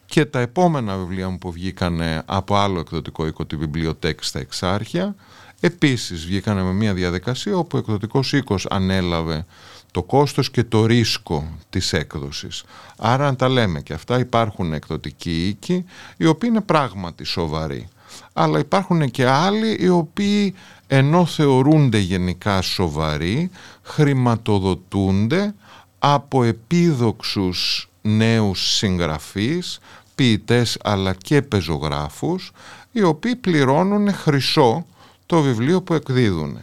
Και 0.05 0.25
τα 0.25 0.39
επόμενα 0.39 0.97
βιβλία 0.97 1.29
μου 1.29 1.37
που 1.37 1.51
βγήκανε 1.51 2.21
από 2.25 2.55
άλλο 2.55 2.79
εκδοτικό 2.79 3.27
οίκο 3.27 3.45
τη 3.45 3.55
βιβλιοτέκη 3.55 4.23
στα 4.23 4.39
Εξάρχεια 4.39 5.15
επίσης 5.59 6.25
βγήκανε 6.25 6.63
με 6.63 6.73
μια 6.73 6.93
διαδικασία 6.93 7.57
όπου 7.57 7.77
ο 7.77 7.79
εκδοτικός 7.79 8.33
οίκος 8.33 8.65
ανέλαβε 8.69 9.45
το 9.91 10.03
κόστος 10.03 10.51
και 10.51 10.63
το 10.63 10.85
ρίσκο 10.85 11.47
της 11.69 11.93
έκδοσης. 11.93 12.63
Άρα 12.97 13.27
αν 13.27 13.35
τα 13.35 13.49
λέμε 13.49 13.81
και 13.81 13.93
αυτά 13.93 14.19
υπάρχουν 14.19 14.73
εκδοτικοί 14.73 15.47
οίκοι 15.47 15.85
οι 16.17 16.25
οποίοι 16.25 16.49
είναι 16.51 16.61
πράγματι 16.61 17.23
σοβαροί. 17.23 17.87
Αλλά 18.33 18.59
υπάρχουν 18.59 19.11
και 19.11 19.25
άλλοι 19.25 19.77
οι 19.79 19.89
οποίοι 19.89 20.53
ενώ 20.87 21.25
θεωρούνται 21.25 21.97
γενικά 21.97 22.61
σοβαροί 22.61 23.49
χρηματοδοτούνται 23.83 25.53
από 25.99 26.43
επίδοξους 26.43 27.89
νέους 28.01 28.75
συγγραφείς, 28.75 29.79
ποιητές 30.15 30.77
αλλά 30.83 31.13
και 31.13 31.41
πεζογράφους 31.41 32.51
οι 32.91 33.03
οποίοι 33.03 33.35
πληρώνουν 33.35 34.13
χρυσό 34.13 34.85
το 35.25 35.41
βιβλίο 35.41 35.81
που 35.81 35.93
εκδίδουν. 35.93 36.59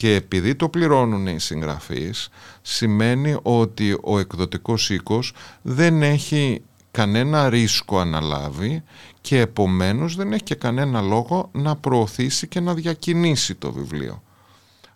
Και 0.00 0.14
επειδή 0.14 0.54
το 0.54 0.68
πληρώνουν 0.68 1.26
οι 1.26 1.40
συγγραφείς, 1.40 2.28
σημαίνει 2.62 3.36
ότι 3.42 3.98
ο 4.02 4.18
εκδοτικός 4.18 4.90
οίκος 4.90 5.32
δεν 5.62 6.02
έχει 6.02 6.62
κανένα 6.90 7.48
ρίσκο 7.48 7.98
αναλάβει 7.98 8.82
και 9.20 9.40
επομένως 9.40 10.16
δεν 10.16 10.32
έχει 10.32 10.42
και 10.42 10.54
κανένα 10.54 11.00
λόγο 11.00 11.48
να 11.52 11.76
προωθήσει 11.76 12.46
και 12.48 12.60
να 12.60 12.74
διακινήσει 12.74 13.54
το 13.54 13.72
βιβλίο. 13.72 14.22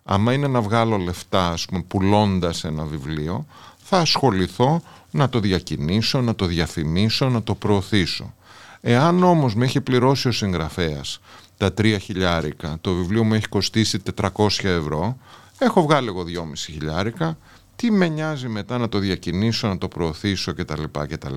Άμα 0.03 0.33
είναι 0.33 0.47
να 0.47 0.61
βγάλω 0.61 0.97
λεφτά, 0.97 1.49
ας 1.49 1.65
πούμε, 1.65 1.83
πουλώντας 1.87 2.63
ένα 2.63 2.83
βιβλίο, 2.83 3.45
θα 3.77 3.97
ασχοληθώ 3.97 4.81
να 5.11 5.29
το 5.29 5.39
διακινήσω, 5.39 6.21
να 6.21 6.35
το 6.35 6.45
διαφημίσω, 6.45 7.29
να 7.29 7.43
το 7.43 7.55
προωθήσω. 7.55 8.33
Εάν 8.81 9.23
όμως 9.23 9.55
με 9.55 9.65
έχει 9.65 9.81
πληρώσει 9.81 10.27
ο 10.27 10.31
συγγραφέας 10.31 11.19
τα 11.57 11.73
τρία 11.73 11.97
χιλιάρικα, 11.97 12.77
το 12.81 12.93
βιβλίο 12.93 13.23
μου 13.23 13.33
έχει 13.33 13.47
κοστίσει 13.47 14.01
400 14.15 14.47
ευρώ, 14.63 15.17
έχω 15.57 15.81
βγάλει 15.81 16.07
εγώ 16.07 16.23
2,5 16.23 16.51
χιλιάρικα, 16.55 17.37
τι 17.75 17.91
με 17.91 18.07
νοιάζει 18.07 18.47
μετά 18.47 18.77
να 18.77 18.89
το 18.89 18.99
διακινήσω, 18.99 19.67
να 19.67 19.77
το 19.77 19.87
προωθήσω 19.87 20.53
κτλ. 20.53 20.83
κτλ. 20.91 21.35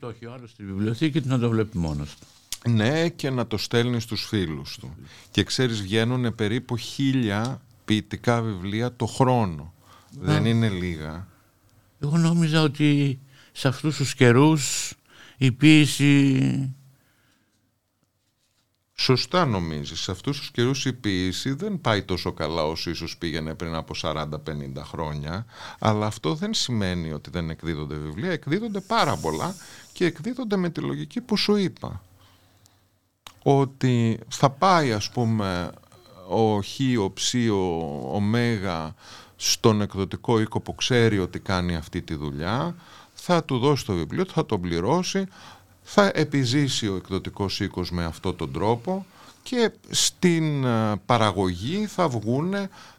Το 0.00 0.08
έχει 0.08 0.26
άλλος 0.26 0.50
στη 0.50 0.64
βιβλιοθήκη 0.64 1.22
να 1.24 1.38
το 1.38 1.48
βλέπει 1.48 1.78
μόνος 1.78 2.16
του. 2.16 2.26
Ναι 2.70 3.08
και 3.08 3.30
να 3.30 3.46
το 3.46 3.56
στέλνει 3.56 4.00
στους 4.00 4.26
φίλους 4.26 4.78
του. 4.80 4.96
Και 5.30 5.44
ξέρεις 5.44 5.82
βγαίνουν 5.82 6.34
περίπου 6.34 6.76
χίλια 6.76 7.60
ποιητικά 7.84 8.42
βιβλία 8.42 8.96
το 8.96 9.06
χρόνο. 9.06 9.74
Δεν 10.20 10.44
είναι 10.44 10.68
λίγα. 10.68 11.26
Εγώ 12.00 12.16
νόμιζα 12.16 12.62
ότι 12.62 13.18
σε 13.52 13.68
αυτούς 13.68 13.96
τους 13.96 14.14
καιρούς 14.14 14.92
η 15.36 15.52
ποίηση 15.52 16.74
Σωστά 19.02 19.46
νομίζεις, 19.46 20.00
σε 20.00 20.10
αυτούς 20.10 20.38
τους 20.38 20.50
καιρούς 20.50 20.84
η 20.84 20.92
ποίηση 20.92 21.52
δεν 21.52 21.80
πάει 21.80 22.02
τόσο 22.02 22.32
καλά 22.32 22.62
όσο 22.62 22.90
ίσως 22.90 23.16
πήγαινε 23.16 23.54
πριν 23.54 23.74
από 23.74 23.94
40-50 24.02 24.24
χρόνια, 24.82 25.46
αλλά 25.78 26.06
αυτό 26.06 26.34
δεν 26.34 26.54
σημαίνει 26.54 27.12
ότι 27.12 27.30
δεν 27.30 27.50
εκδίδονται 27.50 27.94
βιβλία, 27.94 28.30
εκδίδονται 28.30 28.80
πάρα 28.80 29.16
πολλά 29.16 29.54
και 29.92 30.04
εκδίδονται 30.04 30.56
με 30.56 30.70
τη 30.70 30.80
λογική 30.80 31.20
που 31.20 31.36
σου 31.36 31.56
είπα. 31.56 32.02
Ότι 33.42 34.18
θα 34.28 34.50
πάει 34.50 34.92
ας 34.92 35.10
πούμε 35.10 35.70
ο 36.28 36.62
Χ, 36.62 36.78
ο 37.02 37.12
Ψ, 37.12 37.34
ο 37.34 38.14
Ωμέγα 38.14 38.94
στον 39.36 39.80
εκδοτικό 39.80 40.40
οίκο 40.40 40.60
που 40.60 40.74
ξέρει 40.74 41.18
ότι 41.18 41.38
κάνει 41.38 41.76
αυτή 41.76 42.02
τη 42.02 42.14
δουλειά, 42.14 42.74
θα 43.12 43.44
του 43.44 43.58
δώσει 43.58 43.84
το 43.84 43.94
βιβλίο, 43.94 44.24
θα 44.24 44.46
τον 44.46 44.60
πληρώσει, 44.60 45.26
θα 45.82 46.10
επιζήσει 46.14 46.88
ο 46.88 46.96
εκδοτικός 46.96 47.60
οίκος 47.60 47.90
με 47.90 48.04
αυτόν 48.04 48.36
τον 48.36 48.52
τρόπο 48.52 49.06
και 49.42 49.70
στην 49.90 50.64
ε, 50.64 50.94
παραγωγή 51.06 51.86
θα 51.86 52.08
βγουν 52.08 52.54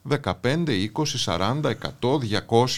15, 0.10 0.32
20, 0.42 0.88
40, 1.26 1.62
100, 1.62 1.74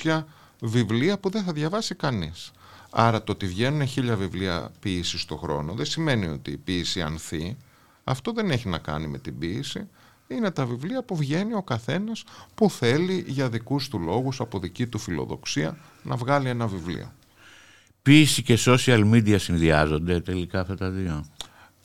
200 0.04 0.24
βιβλία 0.60 1.20
που 1.20 1.30
δεν 1.30 1.44
θα 1.44 1.52
διαβάσει 1.52 1.96
κανείς. 1.96 2.52
Άρα 2.89 3.24
το 3.24 3.32
ότι 3.32 3.46
βγαίνουν 3.46 3.88
χίλια 3.88 4.16
βιβλία 4.16 4.72
ποίηση 4.80 5.28
το 5.28 5.38
χρόνο 5.38 5.74
δεν 5.74 5.86
σημαίνει 5.86 6.28
ότι 6.28 6.52
η 6.52 6.58
ποίηση 6.58 7.02
ανθεί. 7.02 7.58
Αυτό 8.04 8.32
δεν 8.32 8.52
έχει 8.52 8.70
να 8.70 8.78
κάνει 8.78 9.08
με 9.08 9.18
την 9.18 9.38
ποίηση. 9.38 9.88
Είναι 10.28 10.52
τα 10.52 10.66
βιβλία 10.66 11.04
που 11.04 11.16
βγαίνει 11.16 11.54
ο 11.54 11.62
καθένας 11.62 12.24
που 12.56 12.70
θέλει 12.70 13.24
για 13.28 13.50
δικούς 13.50 13.88
του 13.88 14.00
λόγους, 14.00 14.39
από 14.39 14.60
δική 14.60 14.88
του 14.88 15.00
φιλοδοξία, 15.00 15.78
να 16.04 16.16
βγάλει 16.16 16.50
ένα 16.50 16.68
βιβλίο. 16.68 17.12
Ποίηση 18.04 18.44
και 18.44 18.60
social 18.66 19.12
media 19.13 19.39
συνδυάζονται 19.39 20.20
τελικά 20.20 20.60
αυτά 20.60 20.76
τα 20.76 20.89
δύο; 20.89 21.26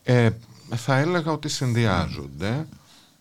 Ε, 0.03 0.29
θα 0.75 0.97
έλεγα 0.97 1.31
ότι 1.31 1.49
συνδυάζονται 1.49 2.67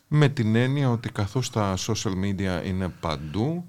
με 0.09 0.29
την 0.29 0.55
έννοια 0.55 0.91
ότι 0.91 1.09
καθώς 1.13 1.51
τα 1.51 1.77
social 1.77 2.13
media 2.25 2.67
είναι 2.67 2.89
παντού 3.01 3.65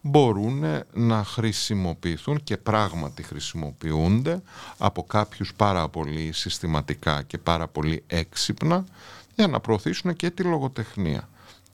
μπορούν 0.00 0.64
να 0.92 1.24
χρησιμοποιηθούν 1.24 2.42
και 2.44 2.56
πράγματι 2.56 3.22
χρησιμοποιούνται 3.22 4.42
από 4.78 5.02
κάποιους 5.02 5.54
πάρα 5.54 5.88
πολύ 5.88 6.32
συστηματικά 6.32 7.22
και 7.22 7.38
πάρα 7.38 7.68
πολύ 7.68 8.02
έξυπνα 8.06 8.84
για 9.34 9.46
να 9.46 9.60
προωθήσουν 9.60 10.16
και 10.16 10.30
τη 10.30 10.42
λογοτεχνία 10.42 11.28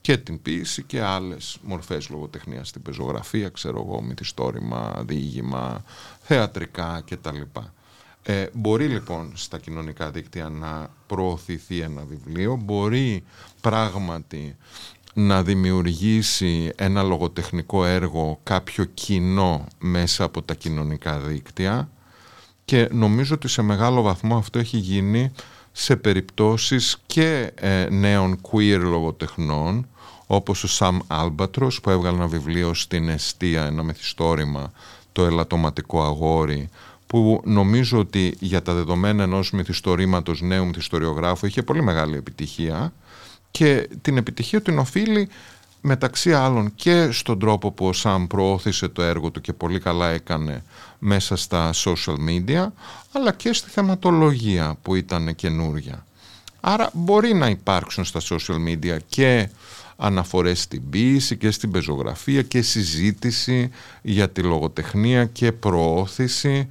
και 0.09 0.17
την 0.17 0.41
ποίηση 0.41 0.83
και 0.83 1.01
άλλες 1.01 1.57
μορφές 1.63 2.09
λογοτεχνίας 2.09 2.67
στην 2.67 2.81
πεζογραφία, 2.81 3.49
ξέρω 3.49 3.85
εγώ, 3.87 4.01
μυθιστόρημα, 4.01 5.03
διήγημα, 5.05 5.83
θεατρικά 6.21 7.03
κτλ. 7.09 7.41
Ε, 8.23 8.45
μπορεί 8.53 8.87
λοιπόν 8.87 9.31
στα 9.35 9.57
κοινωνικά 9.59 10.11
δίκτυα 10.11 10.49
να 10.49 10.89
προωθηθεί 11.07 11.79
ένα 11.79 12.03
βιβλίο, 12.09 12.59
μπορεί 12.63 13.23
πράγματι 13.61 14.55
να 15.13 15.43
δημιουργήσει 15.43 16.71
ένα 16.75 17.03
λογοτεχνικό 17.03 17.85
έργο 17.85 18.39
κάποιο 18.43 18.83
κοινό 18.83 19.65
μέσα 19.79 20.23
από 20.23 20.41
τα 20.41 20.53
κοινωνικά 20.53 21.19
δίκτυα 21.19 21.89
και 22.65 22.89
νομίζω 22.91 23.35
ότι 23.35 23.47
σε 23.47 23.61
μεγάλο 23.61 24.01
βαθμό 24.01 24.37
αυτό 24.37 24.59
έχει 24.59 24.77
γίνει 24.77 25.31
σε 25.71 25.95
περιπτώσεις 25.95 26.97
και 27.05 27.51
ε, 27.55 27.87
νέων 27.89 28.41
queer 28.51 28.79
λογοτεχνών 28.81 29.87
όπως 30.31 30.63
ο 30.63 30.67
Σαμ 30.67 30.99
Άλμπατρος 31.07 31.81
που 31.81 31.89
έβγαλε 31.89 32.17
ένα 32.17 32.27
βιβλίο 32.27 32.73
στην 32.73 33.09
Εστία, 33.09 33.65
ένα 33.65 33.83
μυθιστόρημα, 33.83 34.71
το 35.11 35.25
ελαττωματικό 35.25 36.03
αγόρι 36.03 36.69
που 37.07 37.41
νομίζω 37.45 37.99
ότι 37.99 38.35
για 38.39 38.61
τα 38.61 38.73
δεδομένα 38.73 39.23
ενός 39.23 39.51
μυθιστορήματος 39.51 40.41
νέου 40.41 40.65
μυθιστοριογράφου 40.65 41.45
είχε 41.45 41.63
πολύ 41.63 41.83
μεγάλη 41.83 42.17
επιτυχία 42.17 42.93
και 43.51 43.89
την 44.01 44.17
επιτυχία 44.17 44.61
του 44.61 44.75
οφείλει 44.77 45.29
μεταξύ 45.81 46.33
άλλων 46.33 46.75
και 46.75 47.11
στον 47.11 47.39
τρόπο 47.39 47.71
που 47.71 47.87
ο 47.87 47.93
Σαμ 47.93 48.27
προώθησε 48.27 48.87
το 48.87 49.01
έργο 49.01 49.31
του 49.31 49.41
και 49.41 49.53
πολύ 49.53 49.79
καλά 49.79 50.09
έκανε 50.09 50.63
μέσα 50.99 51.35
στα 51.35 51.73
social 51.73 52.17
media 52.29 52.67
αλλά 53.11 53.31
και 53.33 53.53
στη 53.53 53.69
θεματολογία 53.69 54.77
που 54.81 54.95
ήταν 54.95 55.35
καινούρια. 55.35 56.05
Άρα 56.59 56.89
μπορεί 56.93 57.33
να 57.33 57.47
υπάρξουν 57.47 58.05
στα 58.05 58.19
social 58.29 58.57
media 58.67 58.97
και 59.07 59.49
αναφορές 59.99 60.61
στην 60.61 60.89
ποίηση 60.89 61.37
και 61.37 61.51
στην 61.51 61.71
πεζογραφία 61.71 62.41
και 62.41 62.61
συζήτηση 62.61 63.69
για 64.01 64.29
τη 64.29 64.41
λογοτεχνία 64.41 65.25
και 65.25 65.51
προώθηση 65.51 66.67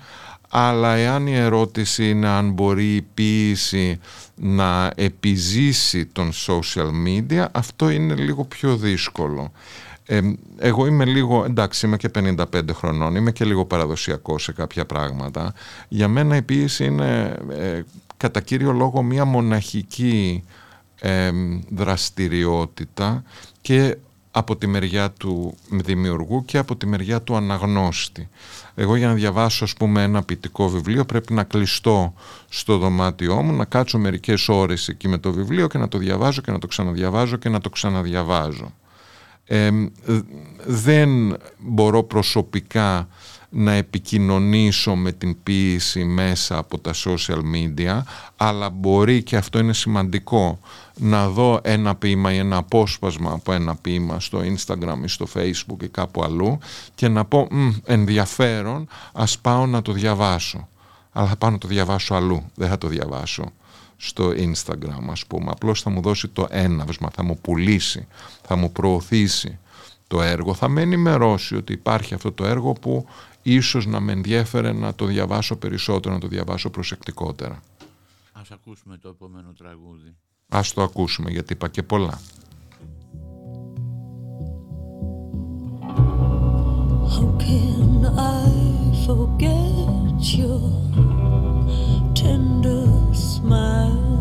αλλά 0.49 0.95
εάν 0.95 1.27
η 1.27 1.35
ερώτηση 1.35 2.11
είναι 2.11 2.29
αν 2.29 2.53
μπορεί 2.53 2.95
η 2.95 3.03
ποίηση 3.15 3.99
να 4.35 4.93
επιζήσει 4.97 6.07
τον 6.07 6.33
social 6.47 6.91
media 7.07 7.47
αυτό 7.53 7.91
είναι 7.91 8.15
λίγο 8.15 8.45
πιο 8.45 8.77
δύσκολο 8.77 9.53
ε, 10.11 10.21
εγώ 10.59 10.87
είμαι 10.87 11.05
λίγο, 11.05 11.45
εντάξει 11.45 11.87
είμαι 11.87 11.97
και 11.97 12.11
55 12.15 12.45
χρονών, 12.73 13.15
είμαι 13.15 13.33
και 13.33 13.45
λίγο 13.45 13.65
παραδοσιακός 13.65 14.43
σε 14.43 14.53
κάποια 14.53 14.87
πράγματα. 14.87 15.55
Για 15.89 16.09
μένα 16.09 16.37
η 16.37 16.43
ποίηση 16.43 16.85
είναι 16.85 17.37
ε, 17.51 17.83
κατά 18.17 18.41
κύριο 18.41 18.73
λόγο 18.73 19.03
μια 19.03 19.25
μοναχική 19.25 20.45
ε, 21.01 21.31
δραστηριότητα 21.71 23.23
και 23.61 23.97
από 24.31 24.57
τη 24.57 24.67
μεριά 24.67 25.11
του 25.11 25.55
δημιουργού 25.71 26.45
και 26.45 26.59
από 26.59 26.77
τη 26.77 26.87
μεριά 26.87 27.23
του 27.23 27.37
αναγνώστη. 27.37 28.29
Εγώ 28.75 28.97
για 28.97 29.07
να 29.07 29.15
διαβάσω 29.15 29.65
ας 29.65 29.73
πούμε 29.73 30.03
ένα 30.03 30.23
ποιητικό 30.23 30.69
βιβλίο 30.69 31.05
πρέπει 31.05 31.33
να 31.33 31.45
κλειστώ 31.45 32.15
στο 32.49 32.79
δωμάτιό 32.79 33.43
μου, 33.43 33.53
να 33.53 33.65
κάτσω 33.65 33.99
μερικές 33.99 34.49
ώρες 34.49 34.89
εκεί 34.89 35.09
με 35.09 35.19
το 35.19 35.33
βιβλίο 35.33 35.67
και 35.67 35.79
να 35.79 35.89
το 35.89 35.99
διαβάζω 35.99 36.41
και 36.41 36.51
να 36.51 36.59
το 36.59 36.67
ξαναδιαβάζω 36.67 37.37
και 37.37 37.49
να 37.49 37.61
το 37.61 37.71
ξαναδιαβάζω 37.71 38.73
δεν 40.65 41.37
μπορώ 41.59 42.03
προσωπικά 42.03 43.09
να 43.49 43.73
επικοινωνήσω 43.73 44.95
με 44.95 45.13
την 45.13 45.43
ποίηση 45.43 46.05
μέσα 46.05 46.59
από 46.59 46.79
τα 46.79 46.93
social 47.05 47.41
media 47.55 48.01
αλλά 48.37 48.71
μπορεί 48.71 49.23
και 49.23 49.37
αυτό 49.37 49.59
είναι 49.59 49.73
σημαντικό 49.73 50.61
να 50.95 51.29
δω 51.29 51.61
ένα 51.63 51.95
ποίημα 51.95 52.33
ή 52.33 52.37
ένα 52.37 52.57
απόσπασμα 52.57 53.33
από 53.33 53.53
ένα 53.53 53.77
ποίημα 53.77 54.21
στο 54.21 54.39
Instagram 54.39 55.05
ή 55.05 55.09
στο 55.09 55.27
Facebook 55.35 55.83
ή 55.83 55.89
κάπου 55.89 56.23
αλλού 56.25 56.59
και 56.95 57.09
να 57.09 57.25
πω 57.25 57.49
ενδιαφέρον 57.85 58.89
ας 59.13 59.39
πάω 59.39 59.67
να 59.67 59.83
το 59.83 59.93
διαβάσω 59.93 60.69
αλλά 61.13 61.27
θα 61.27 61.37
πάω 61.37 61.51
να 61.51 61.59
το 61.59 61.69
διαβάσω 61.69 62.15
αλλού 62.15 62.51
δεν 62.55 62.69
θα 62.69 62.79
το 62.79 62.89
διαβάσω 62.89 63.53
στο 63.99 64.33
Instagram 64.37 65.11
ας 65.11 65.27
πούμε. 65.27 65.51
Απλώς 65.51 65.83
θα 65.83 65.91
μου 65.91 66.01
δώσει 66.01 66.29
το 66.29 66.47
έναυσμα, 66.51 67.11
θα 67.11 67.23
μου 67.23 67.39
πουλήσει, 67.41 68.07
θα 68.43 68.57
μου 68.57 68.73
προωθήσει 68.73 69.59
το 70.07 70.23
έργο. 70.23 70.55
Θα 70.55 70.69
με 70.69 70.81
ενημερώσει 70.81 71.57
ότι 71.57 71.73
υπάρχει 71.73 72.15
αυτό 72.15 72.33
το 72.33 72.45
έργο 72.45 72.73
που 72.73 73.07
ίσως 73.55 73.87
να 73.87 74.01
με 74.01 74.13
ενδιέφερε 74.13 74.73
να 74.73 74.95
το 74.95 75.05
διαβάσω 75.05 75.57
περισσότερο, 75.57 76.15
να 76.15 76.21
το 76.21 76.29
διαβάσω 76.29 76.71
προσεκτικότερα. 76.71 77.63
Ας 78.33 78.51
ακούσουμε 78.51 78.99
το 78.99 79.09
επόμενο 79.09 79.53
τραγούδι. 79.59 80.17
Ας 80.49 80.73
το 80.73 80.83
ακούσουμε 80.83 81.31
γιατί 81.31 81.53
είπα 81.53 81.69
και 81.69 81.83
πολλά. 81.83 82.21
How 87.15 87.29
can 87.45 88.05
I 88.17 88.49
forget 89.07 90.21
you? 90.37 90.53
tender 92.21 92.87
smile; 93.13 94.18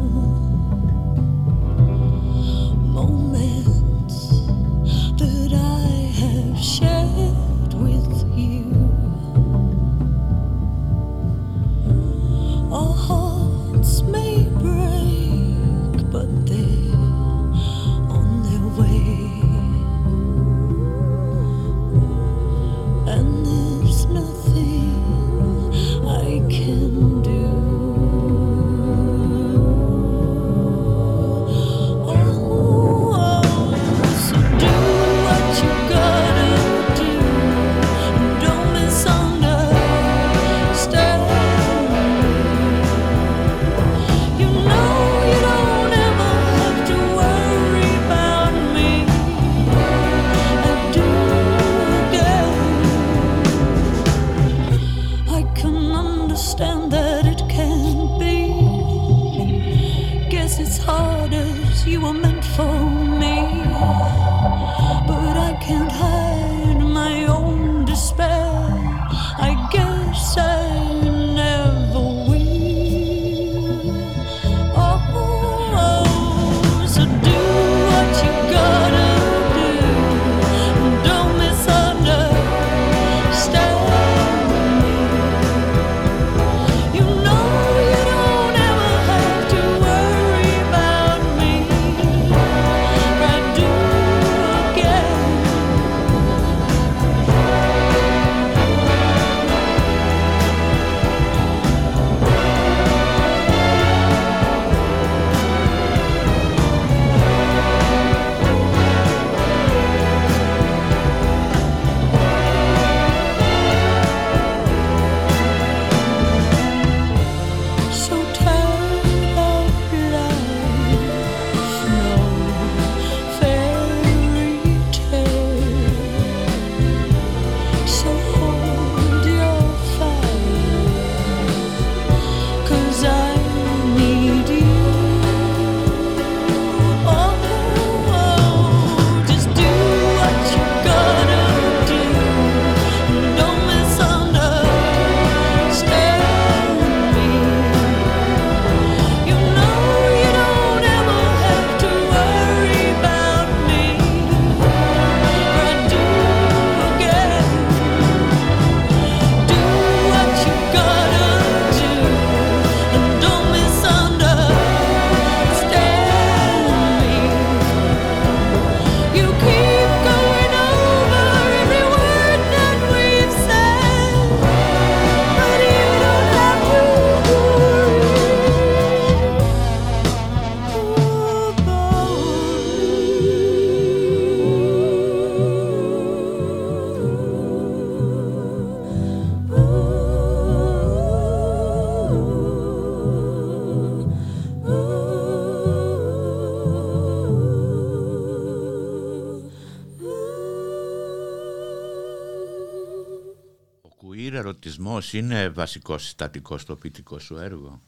Ερωτισμός 204.98 205.14
είναι 205.14 205.50
βασικός 205.50 206.04
συστατικός 206.04 206.62
στο 206.62 206.76
ποιητικό 206.76 207.20
σου 207.20 207.36
έργο; 207.38 207.82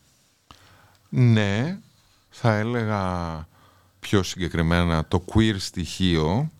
Ναι, 1.09 1.79
θα 2.29 2.53
έλεγα 2.53 3.47
πιο 3.99 4.23
συγκεκριμένα 4.23 5.05
το 5.05 5.25
queer 5.33 5.55
στοιχείο 5.57 6.51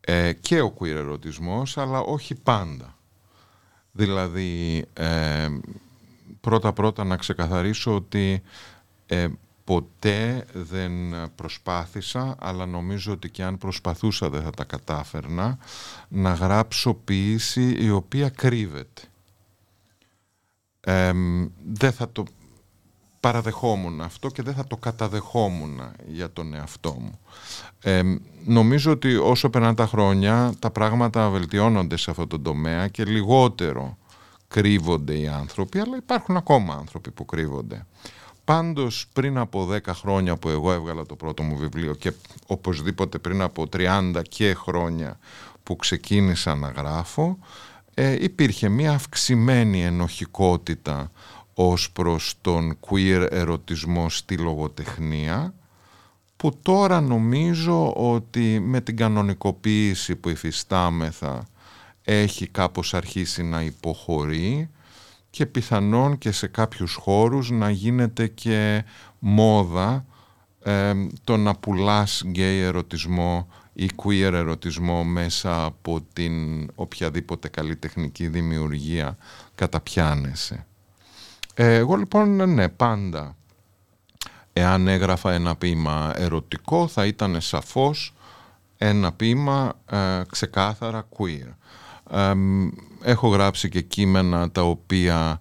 ε, 0.00 0.32
και 0.32 0.60
ο 0.60 0.74
queer 0.78 0.86
ερωτισμός, 0.86 1.78
αλλά 1.78 2.00
όχι 2.00 2.34
πάντα. 2.34 2.96
Δηλαδή, 3.92 4.84
ε, 4.92 5.48
πρώτα-πρώτα 6.40 7.04
να 7.04 7.16
ξεκαθαρίσω 7.16 7.94
ότι 7.94 8.42
ε, 9.06 9.28
ποτέ 9.64 10.46
δεν 10.52 10.92
προσπάθησα, 11.34 12.36
αλλά 12.38 12.66
νομίζω 12.66 13.12
ότι 13.12 13.30
και 13.30 13.42
αν 13.42 13.58
προσπαθούσα 13.58 14.30
δεν 14.30 14.42
θα 14.42 14.50
τα 14.50 14.64
κατάφερνα, 14.64 15.58
να 16.08 16.32
γράψω 16.32 16.94
ποίηση 16.94 17.76
η 17.78 17.90
οποία 17.90 18.28
κρύβεται. 18.28 19.02
Δεν 21.72 21.92
θα 21.92 22.12
το 22.12 22.24
παραδεχόμουν 23.20 24.00
αυτό 24.00 24.28
και 24.28 24.42
δεν 24.42 24.54
θα 24.54 24.66
το 24.66 24.76
καταδεχόμουν 24.76 25.80
για 26.06 26.32
τον 26.32 26.54
εαυτό 26.54 26.96
μου. 27.00 27.18
νομίζω 28.44 28.90
ότι 28.92 29.16
όσο 29.16 29.50
περνάνε 29.50 29.74
τα 29.74 29.86
χρόνια 29.86 30.52
τα 30.58 30.70
πράγματα 30.70 31.28
βελτιώνονται 31.28 31.96
σε 31.96 32.10
αυτό 32.10 32.26
το 32.26 32.40
τομέα 32.40 32.88
και 32.88 33.04
λιγότερο 33.04 33.98
κρύβονται 34.48 35.18
οι 35.18 35.28
άνθρωποι, 35.28 35.78
αλλά 35.78 35.96
υπάρχουν 35.96 36.36
ακόμα 36.36 36.74
άνθρωποι 36.74 37.10
που 37.10 37.24
κρύβονται. 37.24 37.86
Πάντως 38.44 39.06
πριν 39.12 39.38
από 39.38 39.68
10 39.70 39.78
χρόνια 39.86 40.36
που 40.36 40.48
εγώ 40.48 40.72
έβγαλα 40.72 41.06
το 41.06 41.16
πρώτο 41.16 41.42
μου 41.42 41.56
βιβλίο 41.56 41.94
και 41.94 42.12
οπωσδήποτε 42.46 43.18
πριν 43.18 43.42
από 43.42 43.66
30 43.76 44.22
και 44.28 44.54
χρόνια 44.54 45.18
που 45.62 45.76
ξεκίνησα 45.76 46.54
να 46.54 46.68
γράφω 46.68 47.38
ε, 47.94 48.24
υπήρχε 48.24 48.68
μια 48.68 48.92
αυξημένη 48.92 49.84
ενοχικότητα 49.84 51.10
ως 51.54 51.90
προς 51.92 52.34
τον 52.40 52.78
queer 52.80 53.26
ερωτισμό 53.30 54.08
στη 54.08 54.36
λογοτεχνία 54.36 55.54
που 56.36 56.58
τώρα 56.62 57.00
νομίζω 57.00 57.92
ότι 57.92 58.60
με 58.60 58.80
την 58.80 58.96
κανονικοποίηση 58.96 60.16
που 60.16 60.28
υφιστάμεθα 60.28 61.46
έχει 62.04 62.46
κάπως 62.46 62.94
αρχίσει 62.94 63.42
να 63.42 63.62
υποχωρεί 63.62 64.70
και 65.30 65.46
πιθανόν 65.46 66.18
και 66.18 66.30
σε 66.32 66.46
κάποιους 66.46 66.94
χώρους 66.94 67.50
να 67.50 67.70
γίνεται 67.70 68.26
και 68.26 68.84
μόδα 69.18 70.04
ε, 70.62 70.92
το 71.24 71.36
να 71.36 71.54
πουλάς 71.54 72.22
γκέι 72.26 72.60
ερωτισμό 72.60 73.48
ή 73.72 73.90
queer 73.96 74.32
ερωτισμό 74.32 75.04
μέσα 75.04 75.64
από 75.64 76.04
την 76.12 76.68
οποιαδήποτε 76.74 77.48
καλλιτεχνική 77.48 78.28
δημιουργία 78.28 79.16
καταπιάνεσαι. 79.54 80.66
Ε, 81.54 81.74
εγώ 81.74 81.96
λοιπόν 81.96 82.54
ναι 82.54 82.68
πάντα 82.68 83.36
εάν 84.52 84.88
έγραφα 84.88 85.32
ένα 85.32 85.56
ποίημα 85.56 86.12
ερωτικό 86.16 86.86
θα 86.86 87.06
ήταν 87.06 87.40
σαφώς 87.40 88.14
ένα 88.78 89.12
ποίημα 89.12 89.72
ε, 89.90 90.22
ξεκάθαρα 90.30 91.08
queer 91.18 91.52
έχω 93.02 93.28
γράψει 93.28 93.68
και 93.68 93.80
κείμενα 93.80 94.50
τα 94.50 94.62
οποία 94.62 95.40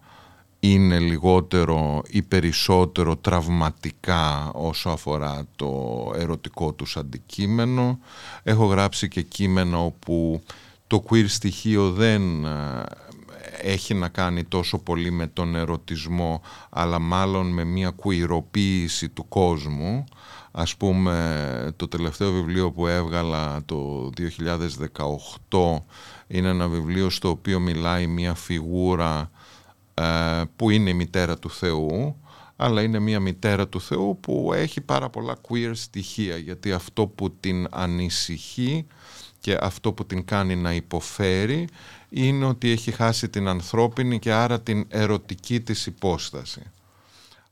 είναι 0.63 0.99
λιγότερο 0.99 2.01
ή 2.07 2.21
περισσότερο 2.21 3.15
τραυματικά 3.15 4.51
όσο 4.53 4.89
αφορά 4.89 5.47
το 5.55 5.73
ερωτικό 6.15 6.73
τους 6.73 6.97
αντικείμενο. 6.97 7.99
Έχω 8.43 8.65
γράψει 8.65 9.07
και 9.07 9.21
κείμενα 9.21 9.77
όπου 9.77 10.41
το 10.87 11.03
queer 11.09 11.25
στοιχείο 11.27 11.91
δεν 11.91 12.45
ε, 12.45 12.83
έχει 13.61 13.93
να 13.93 14.07
κάνει 14.07 14.43
τόσο 14.43 14.77
πολύ 14.77 15.11
με 15.11 15.27
τον 15.27 15.55
ερωτισμό 15.55 16.41
αλλά 16.69 16.99
μάλλον 16.99 17.47
με 17.47 17.63
μια 17.63 17.95
queeroποίηση 18.03 19.07
του 19.13 19.27
κόσμου 19.27 20.03
Ας 20.51 20.75
πούμε 20.75 21.73
το 21.75 21.87
τελευταίο 21.87 22.31
βιβλίο 22.31 22.71
που 22.71 22.87
έβγαλα 22.87 23.61
το 23.65 24.09
2018 25.49 25.81
είναι 26.27 26.49
ένα 26.49 26.67
βιβλίο 26.67 27.09
στο 27.09 27.29
οποίο 27.29 27.59
μιλάει 27.59 28.07
μια 28.07 28.33
φιγούρα 28.33 29.19
ε, 29.19 29.40
που 30.55 30.69
είναι 30.69 30.89
η 30.89 30.93
μητέρα 30.93 31.37
του 31.37 31.49
Θεού 31.49 32.15
αλλά 32.55 32.81
είναι 32.81 32.99
μια 32.99 33.19
μητέρα 33.19 33.67
του 33.67 33.81
Θεού 33.81 34.19
που 34.21 34.51
έχει 34.53 34.81
πάρα 34.81 35.09
πολλά 35.09 35.35
queer 35.49 35.71
στοιχεία 35.73 36.37
γιατί 36.37 36.71
αυτό 36.71 37.07
που 37.07 37.35
την 37.39 37.67
ανησυχεί 37.71 38.85
και 39.39 39.57
αυτό 39.61 39.93
που 39.93 40.05
την 40.05 40.25
κάνει 40.25 40.55
να 40.55 40.73
υποφέρει 40.73 41.67
είναι 42.09 42.45
ότι 42.45 42.69
έχει 42.69 42.91
χάσει 42.91 43.29
την 43.29 43.47
ανθρώπινη 43.47 44.19
και 44.19 44.31
άρα 44.31 44.61
την 44.61 44.85
ερωτική 44.89 45.61
της 45.61 45.85
υπόσταση. 45.85 46.61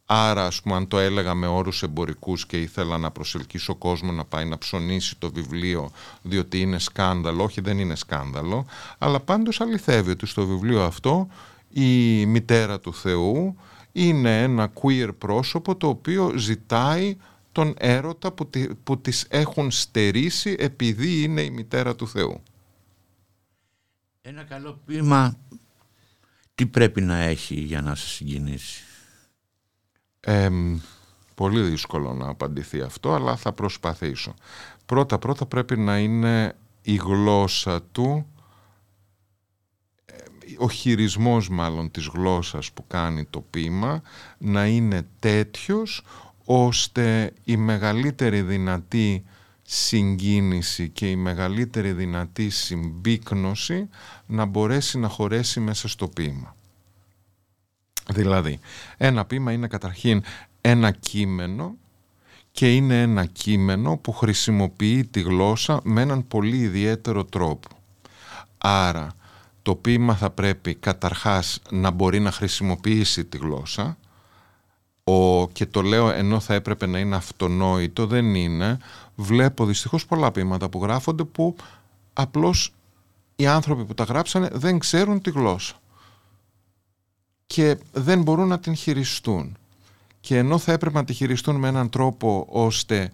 Άρα, 0.05 0.45
ας 0.45 0.61
πούμε, 0.61 0.75
αν 0.75 0.87
το 0.87 0.99
έλεγα 0.99 1.33
με 1.33 1.47
όρους 1.47 1.83
εμπορικούς 1.83 2.45
και 2.45 2.61
ήθελα 2.61 2.97
να 2.97 3.11
προσελκύσω 3.11 3.75
κόσμο 3.75 4.11
να 4.11 4.25
πάει 4.25 4.45
να 4.45 4.57
ψωνίσει 4.57 5.15
το 5.15 5.31
βιβλίο 5.31 5.91
διότι 6.21 6.61
είναι 6.61 6.79
σκάνδαλο, 6.79 7.43
όχι 7.43 7.61
δεν 7.61 7.79
είναι 7.79 7.95
σκάνδαλο, 7.95 8.65
αλλά 8.97 9.19
πάντως 9.19 9.61
αληθεύει 9.61 10.11
ότι 10.11 10.25
στο 10.25 10.45
βιβλίο 10.45 10.83
αυτό 10.83 11.27
η 11.69 12.25
μητέρα 12.25 12.79
του 12.79 12.93
Θεού 12.93 13.55
είναι 13.91 14.41
ένα 14.41 14.73
queer 14.81 15.09
πρόσωπο 15.17 15.75
το 15.75 15.87
οποίο 15.87 16.37
ζητάει 16.37 17.17
τον 17.51 17.73
έρωτα 17.77 18.31
που, 18.31 18.49
που 18.83 19.01
τις 19.01 19.25
έχουν 19.29 19.71
στερήσει 19.71 20.55
επειδή 20.59 21.23
είναι 21.23 21.41
η 21.41 21.49
μητέρα 21.49 21.95
του 21.95 22.07
Θεού. 22.07 22.43
Ένα 24.21 24.43
καλό 24.43 24.81
ποίημα 24.85 25.37
τι 26.55 26.65
πρέπει 26.65 27.01
να 27.01 27.17
έχει 27.17 27.55
για 27.55 27.81
να 27.81 27.95
σε 27.95 28.07
συγκινήσει; 28.07 28.83
Πολύ 31.35 31.61
δύσκολο 31.61 32.13
να 32.13 32.29
απαντηθεί 32.29 32.81
αυτό, 32.81 33.13
αλλά 33.13 33.35
θα 33.35 33.53
προσπαθήσω. 33.53 34.33
Πρώτα-πρώτα 34.85 35.45
πρέπει 35.45 35.77
να 35.77 35.97
είναι 35.97 36.55
η 36.81 36.95
γλώσσα 36.95 37.83
του, 37.83 38.25
ο 40.57 40.69
χειρισμός 40.69 41.49
μάλλον 41.49 41.91
της 41.91 42.05
γλώσσας 42.05 42.71
που 42.71 42.87
κάνει 42.87 43.25
το 43.29 43.43
πείμα, 43.49 44.01
να 44.37 44.65
είναι 44.65 45.07
τέτοιος 45.19 46.03
ώστε 46.45 47.33
η 47.43 47.57
μεγαλύτερη 47.57 48.41
δυνατή 48.41 49.23
συγκίνηση 49.63 50.89
και 50.89 51.09
η 51.09 51.15
μεγαλύτερη 51.15 51.91
δυνατή 51.91 52.49
συμπίκνωση 52.49 53.89
να 54.25 54.45
μπορέσει 54.45 54.99
να 54.99 55.07
χωρέσει 55.07 55.59
μέσα 55.59 55.87
στο 55.87 56.07
ποίημα. 56.07 56.55
Δηλαδή, 58.09 58.59
ένα 58.97 59.25
ποίημα 59.25 59.51
είναι 59.51 59.67
καταρχήν 59.67 60.23
ένα 60.61 60.91
κείμενο 60.91 61.75
και 62.51 62.75
είναι 62.75 63.01
ένα 63.01 63.25
κείμενο 63.25 63.97
που 63.97 64.11
χρησιμοποιεί 64.11 65.05
τη 65.05 65.21
γλώσσα 65.21 65.79
με 65.83 66.01
έναν 66.01 66.27
πολύ 66.27 66.57
ιδιαίτερο 66.57 67.25
τρόπο. 67.25 67.67
Άρα, 68.57 69.07
το 69.69 69.75
ποίημα 69.75 70.15
θα 70.15 70.29
πρέπει 70.29 70.75
καταρχάς 70.75 71.61
να 71.69 71.91
μπορεί 71.91 72.19
να 72.19 72.31
χρησιμοποιήσει 72.31 73.25
τη 73.25 73.37
γλώσσα 73.37 73.97
ο, 75.03 75.47
και 75.47 75.65
το 75.65 75.81
λέω 75.81 76.09
ενώ 76.09 76.39
θα 76.39 76.53
έπρεπε 76.53 76.85
να 76.85 76.99
είναι 76.99 77.15
αυτονόητο, 77.15 78.07
δεν 78.07 78.35
είναι. 78.35 78.77
Βλέπω 79.15 79.65
δυστυχώς 79.65 80.05
πολλά 80.05 80.31
ποίηματα 80.31 80.69
που 80.69 80.81
γράφονται 80.81 81.23
που 81.23 81.55
απλώς 82.13 82.73
οι 83.35 83.47
άνθρωποι 83.47 83.85
που 83.85 83.93
τα 83.93 84.03
γράψανε 84.03 84.49
δεν 84.51 84.79
ξέρουν 84.79 85.21
τη 85.21 85.31
γλώσσα 85.31 85.75
και 87.45 87.77
δεν 87.91 88.21
μπορούν 88.21 88.47
να 88.47 88.59
την 88.59 88.75
χειριστούν. 88.75 89.57
Και 90.19 90.37
ενώ 90.37 90.57
θα 90.57 90.71
έπρεπε 90.71 90.97
να 90.97 91.05
τη 91.05 91.13
χειριστούν 91.13 91.55
με 91.55 91.67
έναν 91.67 91.89
τρόπο 91.89 92.45
ώστε 92.49 93.11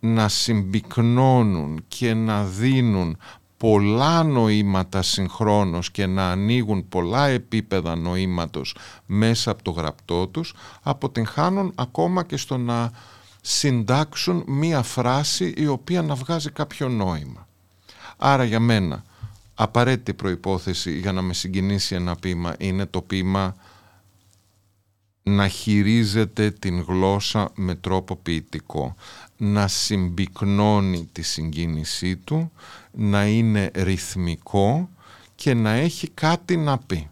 να 0.00 0.28
συμπυκνώνουν 0.28 1.84
και 1.88 2.14
να 2.14 2.44
δίνουν 2.44 3.16
πολλά 3.56 4.22
νοήματα 4.22 5.02
συγχρόνως 5.02 5.90
και 5.90 6.06
να 6.06 6.30
ανοίγουν 6.30 6.88
πολλά 6.88 7.26
επίπεδα 7.26 7.96
νοήματος 7.96 8.76
μέσα 9.06 9.50
από 9.50 9.62
το 9.62 9.70
γραπτό 9.70 10.26
τους, 10.26 10.54
αποτυγχάνουν 10.82 11.72
ακόμα 11.74 12.24
και 12.24 12.36
στο 12.36 12.56
να 12.56 12.90
συντάξουν 13.40 14.44
μία 14.46 14.82
φράση 14.82 15.54
η 15.56 15.66
οποία 15.66 16.02
να 16.02 16.14
βγάζει 16.14 16.50
κάποιο 16.50 16.88
νόημα. 16.88 17.46
Άρα 18.16 18.44
για 18.44 18.60
μένα 18.60 19.04
απαραίτητη 19.54 20.14
προϋπόθεση 20.14 20.98
για 20.98 21.12
να 21.12 21.22
με 21.22 21.32
συγκινήσει 21.32 21.94
ένα 21.94 22.16
ποίημα 22.16 22.54
είναι 22.58 22.86
το 22.86 23.02
ποίημα 23.02 23.56
να 25.22 25.48
χειρίζεται 25.48 26.50
την 26.50 26.80
γλώσσα 26.80 27.50
με 27.54 27.74
τρόπο 27.74 28.16
ποιητικό, 28.16 28.94
να 29.36 29.68
συμπυκνώνει 29.68 31.08
τη 31.12 31.22
συγκίνησή 31.22 32.16
του, 32.16 32.52
να 32.92 33.26
είναι 33.26 33.70
ρυθμικό 33.74 34.88
και 35.34 35.54
να 35.54 35.70
έχει 35.70 36.08
κάτι 36.10 36.56
να 36.56 36.78
πει. 36.78 37.08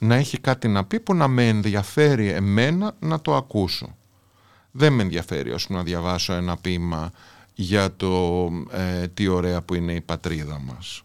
Να 0.00 0.14
έχει 0.14 0.38
κάτι 0.38 0.68
να 0.68 0.84
πει 0.84 1.00
που 1.00 1.14
να 1.14 1.28
με 1.28 1.48
ενδιαφέρει 1.48 2.28
εμένα 2.28 2.94
να 2.98 3.20
το 3.20 3.34
ακούσω. 3.34 3.96
Δεν 4.70 4.92
με 4.92 5.02
ενδιαφέρει 5.02 5.52
ας 5.52 5.68
να 5.68 5.82
διαβάσω 5.82 6.32
ένα 6.32 6.56
ποίημα 6.56 7.10
για 7.54 7.96
το 7.96 8.48
ε, 8.70 9.08
τι 9.08 9.26
ωραία 9.26 9.62
που 9.62 9.74
είναι 9.74 9.92
η 9.92 10.00
πατρίδα 10.00 10.60
μας. 10.60 11.02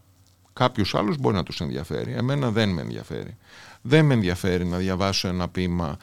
Κάποιους 0.53 0.95
άλλους 0.95 1.17
μπορεί 1.17 1.35
να 1.35 1.43
τους 1.43 1.61
ενδιαφέρει. 1.61 2.11
Εμένα 2.11 2.51
δεν 2.51 2.69
με 2.69 2.81
ενδιαφέρει. 2.81 3.37
Δεν 3.81 4.05
με 4.05 4.13
ενδιαφέρει 4.13 4.65
να 4.65 4.77
διαβάσω 4.77 5.27
ένα 5.27 5.47
ποίημα 5.47 5.89
ε, 5.89 5.95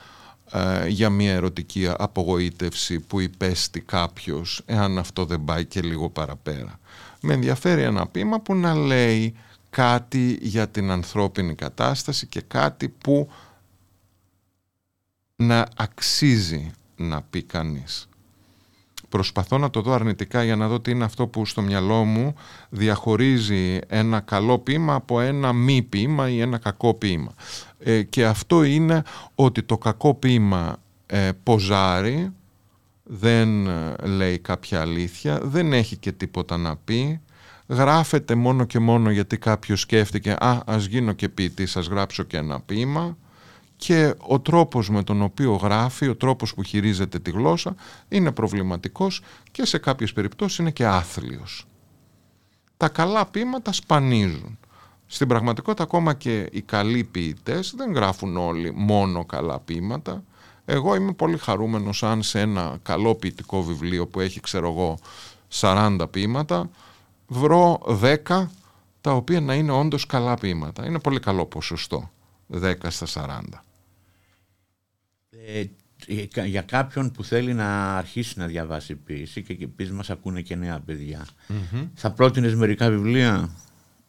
για 0.88 1.10
μια 1.10 1.32
ερωτική 1.32 1.88
απογοήτευση 1.96 3.00
που 3.00 3.20
υπέστη 3.20 3.80
κάποιος 3.80 4.62
εάν 4.66 4.98
αυτό 4.98 5.24
δεν 5.24 5.44
πάει 5.44 5.64
και 5.64 5.80
λίγο 5.80 6.10
παραπέρα. 6.10 6.80
Με 7.20 7.34
ενδιαφέρει 7.34 7.82
ένα 7.82 8.06
ποίημα 8.06 8.40
που 8.40 8.54
να 8.54 8.74
λέει 8.74 9.34
κάτι 9.70 10.38
για 10.40 10.68
την 10.68 10.90
ανθρώπινη 10.90 11.54
κατάσταση 11.54 12.26
και 12.26 12.40
κάτι 12.40 12.88
που 12.88 13.30
να 15.36 15.66
αξίζει 15.76 16.70
να 16.96 17.22
πει 17.22 17.42
κανείς. 17.42 18.07
Προσπαθώ 19.08 19.58
να 19.58 19.70
το 19.70 19.80
δω 19.80 19.92
αρνητικά 19.92 20.44
για 20.44 20.56
να 20.56 20.68
δω 20.68 20.80
τι 20.80 20.90
είναι 20.90 21.04
αυτό 21.04 21.26
που 21.26 21.46
στο 21.46 21.62
μυαλό 21.62 22.04
μου 22.04 22.34
διαχωρίζει 22.68 23.78
ένα 23.86 24.20
καλό 24.20 24.58
ποίημα 24.58 24.94
από 24.94 25.20
ένα 25.20 25.52
μη 25.52 25.82
ποίημα 25.82 26.28
ή 26.28 26.40
ένα 26.40 26.58
κακό 26.58 26.94
ποίημα. 26.94 27.32
Ε, 27.78 28.02
και 28.02 28.26
αυτό 28.26 28.62
είναι 28.62 29.02
ότι 29.34 29.62
το 29.62 29.78
κακό 29.78 30.14
ποίημα 30.14 30.76
ε, 31.06 31.30
ποζάρει, 31.42 32.32
δεν 33.02 33.66
ε, 33.66 33.94
λέει 34.02 34.38
κάποια 34.38 34.80
αλήθεια, 34.80 35.40
δεν 35.42 35.72
έχει 35.72 35.96
και 35.96 36.12
τίποτα 36.12 36.56
να 36.56 36.76
πει, 36.76 37.20
γράφεται 37.66 38.34
μόνο 38.34 38.64
και 38.64 38.78
μόνο 38.78 39.10
γιατί 39.10 39.38
κάποιος 39.38 39.80
σκέφτηκε 39.80 40.36
«Α, 40.38 40.62
ας 40.66 40.84
γίνω 40.84 41.12
και 41.12 41.28
ποιητής, 41.28 41.76
ας 41.76 41.86
γράψω 41.86 42.22
και 42.22 42.36
ένα 42.36 42.60
ποίημα» 42.60 43.16
και 43.78 44.14
ο 44.18 44.40
τρόπος 44.40 44.90
με 44.90 45.02
τον 45.02 45.22
οποίο 45.22 45.54
γράφει, 45.54 46.08
ο 46.08 46.16
τρόπος 46.16 46.54
που 46.54 46.62
χειρίζεται 46.62 47.18
τη 47.18 47.30
γλώσσα 47.30 47.74
είναι 48.08 48.32
προβληματικός 48.32 49.20
και 49.50 49.66
σε 49.66 49.78
κάποιες 49.78 50.12
περιπτώσεις 50.12 50.58
είναι 50.58 50.70
και 50.70 50.86
άθλιος. 50.86 51.66
Τα 52.76 52.88
καλά 52.88 53.26
ποίηματα 53.26 53.72
σπανίζουν. 53.72 54.58
Στην 55.06 55.28
πραγματικότητα 55.28 55.82
ακόμα 55.82 56.14
και 56.14 56.48
οι 56.52 56.60
καλοί 56.60 57.04
ποιητές 57.04 57.74
δεν 57.76 57.92
γράφουν 57.92 58.36
όλοι 58.36 58.72
μόνο 58.74 59.24
καλά 59.24 59.58
ποίηματα. 59.58 60.24
Εγώ 60.64 60.94
είμαι 60.94 61.12
πολύ 61.12 61.38
χαρούμενος 61.38 62.02
αν 62.02 62.22
σε 62.22 62.40
ένα 62.40 62.78
καλό 62.82 63.14
ποιητικό 63.14 63.62
βιβλίο 63.62 64.06
που 64.06 64.20
έχει 64.20 64.40
ξέρω 64.40 64.68
εγώ 64.70 64.98
40 65.60 65.98
ποίηματα 66.10 66.70
βρω 67.26 67.80
10 68.26 68.46
τα 69.00 69.12
οποία 69.12 69.40
να 69.40 69.54
είναι 69.54 69.72
όντως 69.72 70.06
καλά 70.06 70.34
ποίηματα. 70.34 70.86
Είναι 70.86 70.98
πολύ 70.98 71.20
καλό 71.20 71.46
ποσοστό 71.46 72.10
10 72.62 72.74
στα 72.88 73.06
40. 73.52 73.62
Ε, 75.50 75.64
για 76.44 76.62
κάποιον 76.62 77.10
που 77.10 77.24
θέλει 77.24 77.54
να 77.54 77.96
αρχίσει 77.96 78.38
να 78.38 78.46
διαβάσει 78.46 78.94
ποίηση 78.94 79.42
και 79.42 79.56
επίσης 79.60 79.92
μας 79.92 80.10
ακούνε 80.10 80.40
και 80.40 80.56
νέα 80.56 80.84
θα 81.94 82.10
πρότεινες 82.10 82.54
μερικά 82.54 82.90
βιβλία 82.90 83.50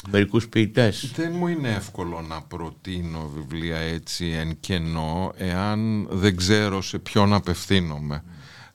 μερικούς 0.10 0.48
ποιητές; 0.48 1.12
Δεν 1.16 1.32
μου 1.36 1.48
είναι 1.48 1.70
εύκολο 1.70 2.22
να 2.22 2.42
προτείνω 2.42 3.32
βιβλία 3.36 3.78
έτσι 3.78 4.28
εν 4.28 4.58
κενό 4.60 5.34
εάν 5.38 6.08
δεν 6.12 6.36
ξέρω 6.36 6.82
σε 6.82 7.00
ποιον 7.00 7.34
απευθύνομαι. 7.34 8.24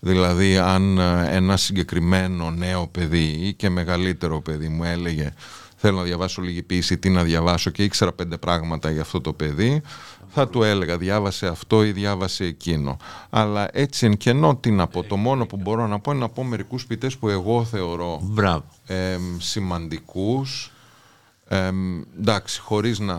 Δηλαδή 0.01 0.57
αν 0.57 0.99
ε, 0.99 1.37
ένα 1.37 1.57
συγκεκριμένο 1.57 2.51
νέο 2.51 2.87
παιδί 2.87 3.39
ή 3.41 3.55
και 3.55 3.69
μεγαλύτερο 3.69 4.41
παιδί 4.41 4.69
μου 4.69 4.85
έλεγε 4.85 5.33
θέλω 5.77 5.97
να 5.97 6.03
διαβάσω 6.03 6.43
λίγη 6.43 6.63
ποίηση, 6.63 6.99
τι 6.99 7.09
να 7.11 7.23
διαβάσω 7.23 7.71
και 7.71 7.85
ήξερα 7.85 8.13
πέντε 8.13 8.37
πράγματα 8.37 8.91
για 8.91 9.01
αυτό 9.01 9.21
το 9.21 9.33
παιδί 9.33 9.83
θα 10.35 10.49
του 10.49 10.63
έλεγα 10.63 10.97
διάβασε 10.99 11.47
αυτό 11.47 11.85
ή 11.85 11.93
διάβασε 11.93 12.45
εκείνο. 12.45 12.97
Αλλά 13.31 13.69
έτσι 13.73 14.07
εν 14.07 14.17
κενό 14.17 14.57
τι 14.57 14.71
να 14.71 14.87
πω. 14.87 15.03
Το 15.03 15.17
μόνο 15.17 15.47
που 15.47 15.57
μπορώ 15.57 15.87
να 15.87 15.99
πω 15.99 16.11
είναι 16.11 16.21
να 16.21 16.29
πω 16.29 16.45
μερικούς 16.45 16.87
ποιητές 16.87 17.17
που 17.17 17.29
εγώ 17.29 17.65
θεωρώ 17.65 18.21
ε, 18.87 19.17
σημαντικούς. 19.39 20.74
Ε, 21.55 21.73
εντάξει, 22.19 22.61
χωρίς 22.61 22.99
να 22.99 23.17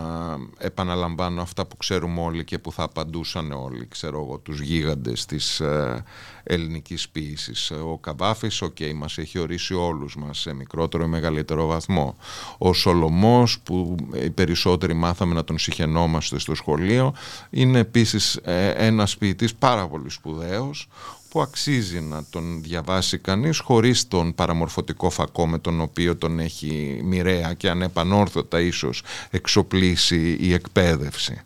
επαναλαμβάνω 0.58 1.42
αυτά 1.42 1.66
που 1.66 1.76
ξέρουμε 1.76 2.20
όλοι 2.20 2.44
και 2.44 2.58
που 2.58 2.72
θα 2.72 2.82
απαντούσαν 2.82 3.52
όλοι, 3.52 3.86
ξέρω 3.88 4.22
εγώ, 4.24 4.38
τους 4.38 4.60
γίγαντες 4.60 5.26
της 5.26 5.60
ε, 5.60 6.04
ελληνικής 6.42 7.08
ποίησης. 7.08 7.70
Ο 7.70 7.98
Καβάφης, 7.98 8.62
OK, 8.62 8.76
okay, 8.78 8.92
μας 8.94 9.18
έχει 9.18 9.38
ορίσει 9.38 9.74
όλους 9.74 10.16
μας 10.16 10.38
σε 10.38 10.54
μικρότερο 10.54 11.04
ή 11.04 11.06
μεγαλύτερο 11.06 11.66
βαθμό. 11.66 12.16
Ο 12.58 12.72
Σολομός, 12.72 13.60
που 13.60 13.96
οι 14.24 14.30
περισσότεροι 14.30 14.94
μάθαμε 14.94 15.34
να 15.34 15.44
τον 15.44 15.58
συχαινόμαστε 15.58 16.38
στο 16.38 16.54
σχολείο, 16.54 17.14
είναι 17.50 17.78
επίσης 17.78 18.36
ε, 18.36 18.70
ένας 18.70 19.16
ποιητής 19.16 19.54
πάρα 19.54 19.88
πολύ 19.88 20.10
σπουδαίος, 20.10 20.88
που 21.36 21.42
αξίζει 21.42 22.00
να 22.00 22.24
τον 22.30 22.62
διαβάσει 22.62 23.18
κανείς 23.18 23.58
χωρίς 23.58 24.08
τον 24.08 24.34
παραμορφωτικό 24.34 25.10
φακό 25.10 25.46
με 25.46 25.58
τον 25.58 25.80
οποίο 25.80 26.16
τον 26.16 26.38
έχει 26.38 27.00
μοιραία 27.04 27.52
και 27.52 27.70
ανεπανόρθωτα 27.70 28.60
ίσως 28.60 29.02
εξοπλίσει 29.30 30.36
η 30.40 30.52
εκπαίδευση. 30.52 31.40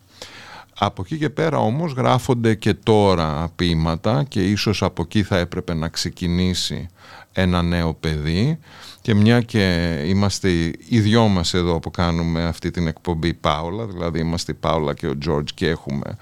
Από 0.79 1.03
εκεί 1.05 1.19
και 1.19 1.31
πέρα 1.31 1.59
όμως 1.59 1.93
γράφονται 1.93 2.55
και 2.55 2.75
τώρα 2.75 3.51
ποίηματα 3.57 4.25
και 4.25 4.51
ίσως 4.51 4.83
από 4.83 5.03
εκεί 5.03 5.23
θα 5.23 5.39
έπρεπε 5.39 5.75
να 5.75 5.89
ξεκινήσει 5.89 6.89
ένα 7.33 7.63
νέο 7.63 7.95
παιδί 7.95 8.59
και 9.01 9.15
μια 9.15 9.41
και 9.41 9.95
είμαστε 10.07 10.49
οι 10.89 11.01
δυο 11.01 11.29
μας 11.29 11.55
εδώ 11.55 11.79
που 11.79 11.91
κάνουμε 11.91 12.45
αυτή 12.45 12.71
την 12.71 12.87
εκπομπή 12.87 13.35
Πάολα, 13.35 13.87
δηλαδή 13.87 14.21
είμαστε 14.21 14.53
η 14.53 14.57
Πάολα 14.61 14.95
και 14.95 15.07
ο 15.07 15.19
Τζόρτζ 15.19 15.51
και 15.55 15.69
έχουμε 15.69 16.17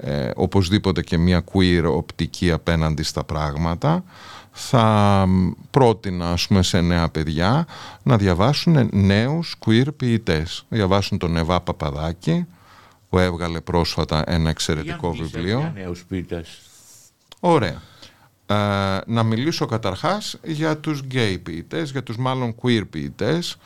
ε, 0.00 0.30
οπωσδήποτε 0.36 1.02
και 1.02 1.18
μια 1.18 1.44
queer 1.52 1.84
οπτική 1.86 2.50
απέναντι 2.50 3.02
στα 3.02 3.24
πράγματα 3.24 4.04
θα 4.52 5.26
πρότεινα 5.70 6.30
ας 6.30 6.46
πούμε 6.46 6.62
σε 6.62 6.80
νέα 6.80 7.08
παιδιά 7.08 7.66
να 8.02 8.16
διαβάσουν 8.16 8.88
νέους 8.92 9.56
queer 9.66 9.86
ποιητές. 9.96 10.66
Να 10.68 10.76
διαβάσουν 10.76 11.18
τον 11.18 11.36
Εβά 11.36 11.60
Παπαδάκη 11.60 12.46
που 13.08 13.18
έβγαλε 13.18 13.60
πρόσφατα 13.60 14.24
ένα 14.26 14.50
εξαιρετικό 14.50 15.12
για 15.14 15.24
βιβλίο. 15.24 15.58
για 15.58 15.72
νέους 15.74 16.04
ποιητές. 16.04 16.60
Ωραία. 17.40 17.82
Ε, 18.46 18.98
να 19.06 19.22
μιλήσω 19.22 19.66
καταρχάς 19.66 20.38
για 20.42 20.78
τους 20.78 21.02
gay 21.14 21.36
ποιητές 21.42 21.90
για 21.90 22.02
τους 22.02 22.16
μάλλον 22.16 22.54
queer 22.62 22.82
ποιητές 22.90 23.56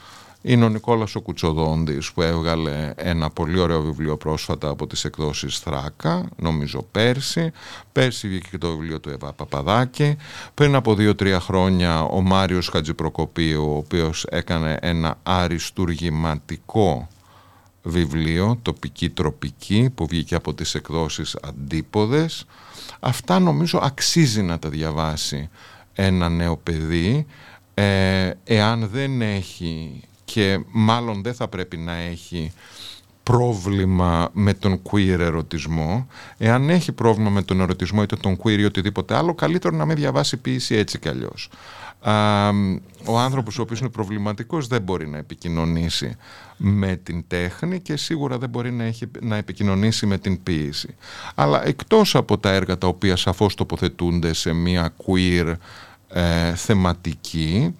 είναι 0.46 0.64
ο 0.64 0.68
Νικόλας 0.68 1.14
ο 1.14 1.20
Κουτσοδόντης 1.20 2.12
που 2.12 2.22
έβγαλε 2.22 2.92
ένα 2.96 3.30
πολύ 3.30 3.58
ωραίο 3.58 3.82
βιβλίο 3.82 4.16
πρόσφατα 4.16 4.68
από 4.68 4.86
τις 4.86 5.04
εκδόσεις 5.04 5.58
Θράκα, 5.58 6.28
νομίζω 6.36 6.86
πέρσι. 6.90 7.52
Πέρσι 7.92 8.28
βγήκε 8.28 8.48
και 8.50 8.58
το 8.58 8.70
βιβλίο 8.70 9.00
του 9.00 9.10
Εβά 9.10 9.32
Παπαδάκη. 9.32 10.16
Πριν 10.54 10.74
από 10.74 10.94
δύο-τρία 10.94 11.40
χρόνια 11.40 12.02
ο 12.02 12.20
Μάριος 12.20 12.68
Χατζηπροκοπίου, 12.68 13.70
ο 13.72 13.76
οποίος 13.76 14.26
έκανε 14.30 14.78
ένα 14.80 15.18
αριστουργηματικό 15.22 17.08
βιβλίο, 17.82 18.58
τοπική 18.62 19.10
τροπική, 19.10 19.90
που 19.94 20.06
βγήκε 20.06 20.34
από 20.34 20.54
τις 20.54 20.74
εκδόσεις 20.74 21.36
Αντίποδες. 21.42 22.46
Αυτά 23.00 23.38
νομίζω 23.38 23.80
αξίζει 23.82 24.42
να 24.42 24.58
τα 24.58 24.68
διαβάσει 24.68 25.48
ένα 25.92 26.28
νέο 26.28 26.56
παιδί, 26.56 27.26
ε, 27.74 28.30
εάν 28.44 28.88
δεν 28.92 29.22
έχει 29.22 30.02
και 30.34 30.60
μάλλον 30.70 31.22
δεν 31.22 31.34
θα 31.34 31.48
πρέπει 31.48 31.76
να 31.76 31.92
έχει 31.92 32.52
πρόβλημα 33.22 34.28
με 34.32 34.54
τον 34.54 34.82
queer 34.90 35.18
ερωτισμό. 35.18 36.06
Εάν 36.38 36.70
έχει 36.70 36.92
πρόβλημα 36.92 37.30
με 37.30 37.42
τον 37.42 37.60
ερωτισμό 37.60 38.02
είτε 38.02 38.16
τον 38.16 38.36
queer 38.42 38.58
ή 38.58 38.64
οτιδήποτε 38.64 39.16
άλλο, 39.16 39.34
καλύτερο 39.34 39.76
να 39.76 39.84
μην 39.84 39.96
διαβάσει 39.96 40.36
ποιήση 40.36 40.74
έτσι 40.74 40.98
κι 40.98 41.08
αλλιώς. 41.08 41.48
ο 43.04 43.18
άνθρωπος 43.18 43.58
ο 43.58 43.62
οποίος 43.62 43.80
είναι 43.80 43.88
προβληματικός 43.88 44.66
δεν 44.66 44.82
μπορεί 44.82 45.08
να 45.08 45.18
επικοινωνήσει 45.18 46.16
με 46.56 46.96
την 46.96 47.24
τέχνη 47.26 47.80
και 47.80 47.96
σίγουρα 47.96 48.38
δεν 48.38 48.48
μπορεί 48.48 48.72
να, 48.72 48.84
έχει, 48.84 49.10
να 49.20 49.36
επικοινωνήσει 49.36 50.06
με 50.06 50.18
την 50.18 50.42
ποίηση. 50.42 50.94
Αλλά 51.34 51.66
εκτός 51.66 52.14
από 52.14 52.38
τα 52.38 52.50
έργα 52.50 52.78
τα 52.78 52.86
οποία 52.86 53.16
σαφώς 53.16 53.54
τοποθετούνται 53.54 54.32
σε 54.32 54.52
μια 54.52 54.94
queer 55.06 55.54
ε, 56.08 56.54
θεματική 56.54 57.74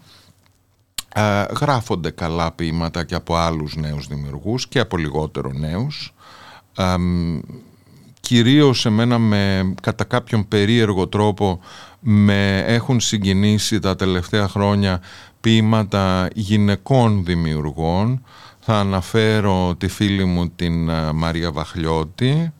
ε, 1.17 1.45
γράφονται 1.61 2.11
καλά 2.11 2.53
ποίηματα 2.53 3.05
και 3.05 3.15
από 3.15 3.37
άλλους 3.37 3.77
νέους 3.77 4.07
δημιουργούς 4.07 4.69
και 4.69 4.79
από 4.79 4.97
λιγότερο 4.97 5.53
νέους. 5.53 6.15
Ε, 6.77 6.95
κυρίως 8.21 8.87
εμένα 8.87 9.19
με 9.19 9.75
κατά 9.83 10.05
κάποιον 10.05 10.49
περίεργο 10.49 11.09
τρόπο 11.09 11.61
με 12.01 12.59
έχουν 12.67 13.01
συγκινήσει 13.01 13.79
τα 13.79 13.97
τελευταία 13.97 14.49
χρόνια 14.49 15.01
ποίηματα 15.41 16.29
γυναικών 16.35 17.25
δημιουργών. 17.25 18.25
Θα 18.61 18.79
αναφέρω 18.79 19.75
τη 19.79 19.89
φίλη 19.89 20.25
μου 20.25 20.49
την 20.49 20.89
ε, 20.89 21.13
Μαρία 21.13 21.53
Βαχλιώτη, 21.53 22.53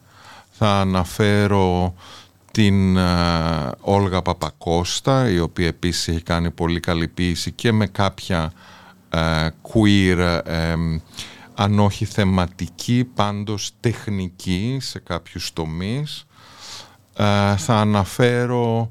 θα 0.51 0.81
αναφέρω 0.81 1.95
την 2.55 2.97
uh, 2.99 3.71
Όλγα 3.81 4.23
Παπακώστα 4.23 5.29
η 5.29 5.39
οποία 5.39 5.67
επίσης 5.67 6.09
έχει 6.09 6.23
κάνει 6.23 6.51
πολύ 6.51 6.81
καλή 6.81 7.09
ποίηση 7.09 7.53
και 7.53 7.73
με 7.73 7.87
κάποια 7.87 8.53
uh, 9.11 9.49
queer 9.73 10.41
uh, 10.47 11.01
αν 11.55 11.79
όχι 11.79 12.05
θεματική 12.05 13.11
πάντως 13.15 13.71
τεχνική 13.81 14.79
σε 14.81 14.99
κάποιους 14.99 15.53
τομείς 15.53 16.27
θα 17.57 17.75
αναφέρω 17.75 18.91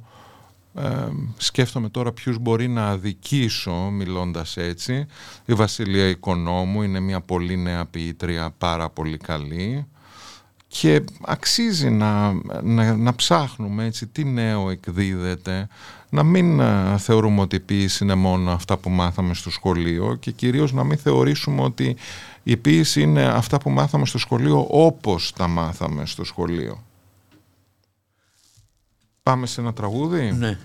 ε, 0.75 1.07
σκέφτομαι 1.37 1.89
τώρα 1.89 2.11
ποιους 2.11 2.37
μπορεί 2.37 2.67
να 2.67 2.87
αδικήσω 2.87 3.73
μιλώντας 3.73 4.57
έτσι. 4.57 5.05
Η 5.45 5.53
Βασιλεία 5.53 6.07
Οικονόμου 6.07 6.81
είναι 6.81 6.99
μια 6.99 7.21
πολύ 7.21 7.57
νέα 7.57 7.85
ποιήτρια, 7.85 8.53
πάρα 8.57 8.89
πολύ 8.89 9.17
καλή 9.17 9.85
και 10.79 11.03
αξίζει 11.21 11.89
να, 11.89 12.33
να, 12.61 12.95
να 12.95 13.15
ψάχνουμε 13.15 13.85
έτσι 13.85 14.07
τι 14.07 14.23
νέο 14.23 14.69
εκδίδεται, 14.69 15.67
να 16.09 16.23
μην 16.23 16.59
ε, 16.59 16.97
θεωρούμε 16.97 17.41
ότι 17.41 17.55
η 17.55 17.59
ποίηση 17.59 18.03
είναι 18.03 18.15
μόνο 18.15 18.51
αυτά 18.51 18.77
που 18.77 18.89
μάθαμε 18.89 19.33
στο 19.33 19.49
σχολείο 19.49 20.15
και 20.19 20.31
κυρίως 20.31 20.73
να 20.73 20.83
μην 20.83 20.97
θεωρήσουμε 20.97 21.61
ότι 21.61 21.95
η 22.43 22.57
ποίηση 22.57 23.01
είναι 23.01 23.25
αυτά 23.25 23.57
που 23.57 23.69
μάθαμε 23.69 24.05
στο 24.05 24.17
σχολείο 24.17 24.67
όπως 24.69 25.33
τα 25.33 25.47
μάθαμε 25.47 26.05
στο 26.05 26.23
σχολείο. 26.23 26.83
Πάμε 29.23 29.45
σε 29.45 29.61
ένα 29.61 29.73
τραγούδι; 29.73 30.31
Ναι. 30.31 30.57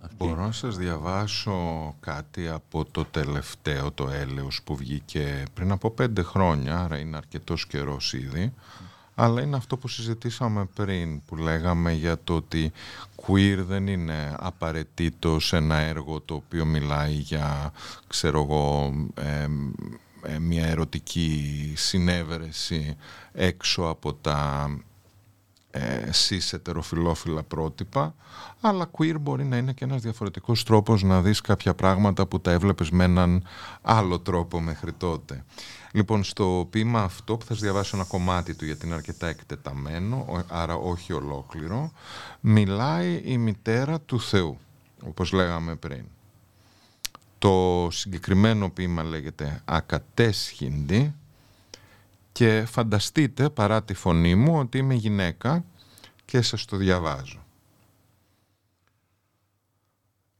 αυτή; 0.00 0.16
Μπορώ 0.18 0.44
να 0.44 0.52
σας 0.52 0.76
διαβάσω 0.76 1.94
κάτι 2.00 2.48
από 2.48 2.84
το 2.84 3.04
τελευταίο, 3.04 3.92
το 3.92 4.08
έλεος 4.08 4.62
που 4.64 4.76
βγήκε 4.76 5.42
πριν 5.54 5.70
από 5.70 5.90
πέντε 5.90 6.22
χρόνια, 6.22 6.80
άρα 6.80 6.98
είναι 6.98 7.16
αρκετός 7.16 7.66
καιρός 7.66 8.12
ήδη. 8.12 8.52
Αλλά 9.14 9.42
είναι 9.42 9.56
αυτό 9.56 9.76
που 9.76 9.88
συζητήσαμε 9.88 10.64
πριν, 10.74 11.22
που 11.24 11.36
λέγαμε 11.36 11.92
για 11.92 12.18
το 12.24 12.34
ότι 12.34 12.72
queer 13.26 13.58
δεν 13.66 13.86
είναι 13.86 14.36
απαραίτητο 14.38 15.38
ένα 15.50 15.76
έργο 15.76 16.20
το 16.20 16.34
οποίο 16.34 16.64
μιλάει 16.64 17.12
για, 17.12 17.72
ξέρω 18.06 18.42
εγώ, 18.42 18.92
εμ, 19.14 19.72
ε, 20.22 20.38
μια 20.38 20.66
ερωτική 20.66 21.72
συνέβρεση 21.76 22.96
έξω 23.32 23.82
από 23.82 24.14
τα 24.14 24.70
ε, 25.74 26.08
cis 26.28 26.52
ετεροφιλόφιλα 26.52 27.42
πρότυπα, 27.42 28.14
αλλά 28.60 28.90
queer 28.98 29.14
μπορεί 29.20 29.44
να 29.44 29.56
είναι 29.56 29.72
και 29.72 29.84
ένας 29.84 30.02
διαφορετικός 30.02 30.64
τρόπος 30.64 31.02
να 31.02 31.22
δεις 31.22 31.40
κάποια 31.40 31.74
πράγματα 31.74 32.26
που 32.26 32.40
τα 32.40 32.50
έβλεπες 32.50 32.90
με 32.90 33.04
έναν 33.04 33.44
άλλο 33.82 34.20
τρόπο 34.20 34.60
μέχρι 34.60 34.92
τότε. 34.92 35.44
Λοιπόν, 35.92 36.24
στο 36.24 36.66
ποίημα 36.70 37.02
αυτό 37.02 37.36
που 37.36 37.44
θα 37.46 37.52
σας 37.52 37.62
διαβάσω 37.62 37.96
ένα 37.96 38.04
κομμάτι 38.06 38.54
του 38.54 38.64
γιατί 38.64 38.86
είναι 38.86 38.94
αρκετά 38.94 39.26
εκτεταμένο, 39.26 40.16
ο- 40.16 40.44
άρα 40.48 40.74
όχι 40.74 41.12
ολόκληρο, 41.12 41.92
μιλάει 42.40 43.20
η 43.24 43.38
μητέρα 43.38 44.00
του 44.00 44.20
Θεού, 44.20 44.58
όπως 45.06 45.32
λέγαμε 45.32 45.74
πριν. 45.74 46.04
Το 47.38 47.88
συγκεκριμένο 47.90 48.70
ποίημα 48.70 49.02
λέγεται 49.02 49.62
«Ακατέσχυντη» 49.64 51.14
και 52.32 52.64
φανταστείτε 52.66 53.50
παρά 53.50 53.82
τη 53.82 53.94
φωνή 53.94 54.34
μου 54.34 54.58
ότι 54.58 54.78
είμαι 54.78 54.94
γυναίκα 54.94 55.64
και 56.24 56.42
σας 56.42 56.64
το 56.64 56.76
διαβάζω. 56.76 57.44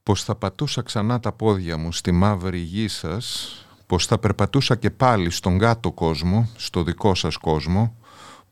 Πως 0.02 0.24
θα 0.24 0.34
πατούσα 0.34 0.82
ξανά 0.82 1.20
τα 1.20 1.32
πόδια 1.32 1.76
μου 1.76 1.92
στη 1.92 2.12
μαύρη 2.12 2.58
γη 2.58 2.88
σας, 2.88 3.56
πως 3.86 4.06
θα 4.06 4.18
περπατούσα 4.18 4.76
και 4.76 4.90
πάλι 4.90 5.30
στον 5.30 5.58
κάτω 5.58 5.92
κόσμο, 5.92 6.48
στο 6.56 6.82
δικό 6.82 7.14
σας 7.14 7.36
κόσμο, 7.36 7.96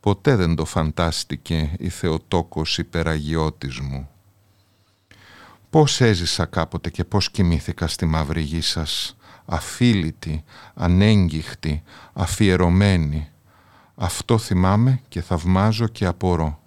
ποτέ 0.00 0.36
δεν 0.36 0.54
το 0.54 0.64
φαντάστηκε 0.64 1.74
η 1.78 1.88
Θεοτόκος 1.88 2.78
υπεραγιώτης 2.78 3.78
μου. 3.78 4.08
Πώς 5.70 6.00
έζησα 6.00 6.44
κάποτε 6.44 6.90
και 6.90 7.04
πώς 7.04 7.30
κοιμήθηκα 7.30 7.86
στη 7.86 8.06
μαύρη 8.06 8.40
γη 8.40 8.60
σας, 8.60 9.16
αφίλητη, 9.44 10.44
ανέγγιχτη, 10.74 11.82
αφιερωμένη. 12.12 13.29
Αυτό 14.02 14.38
θυμάμαι 14.38 15.00
και 15.08 15.22
θαυμάζω 15.22 15.86
και 15.86 16.06
απορώ. 16.06 16.60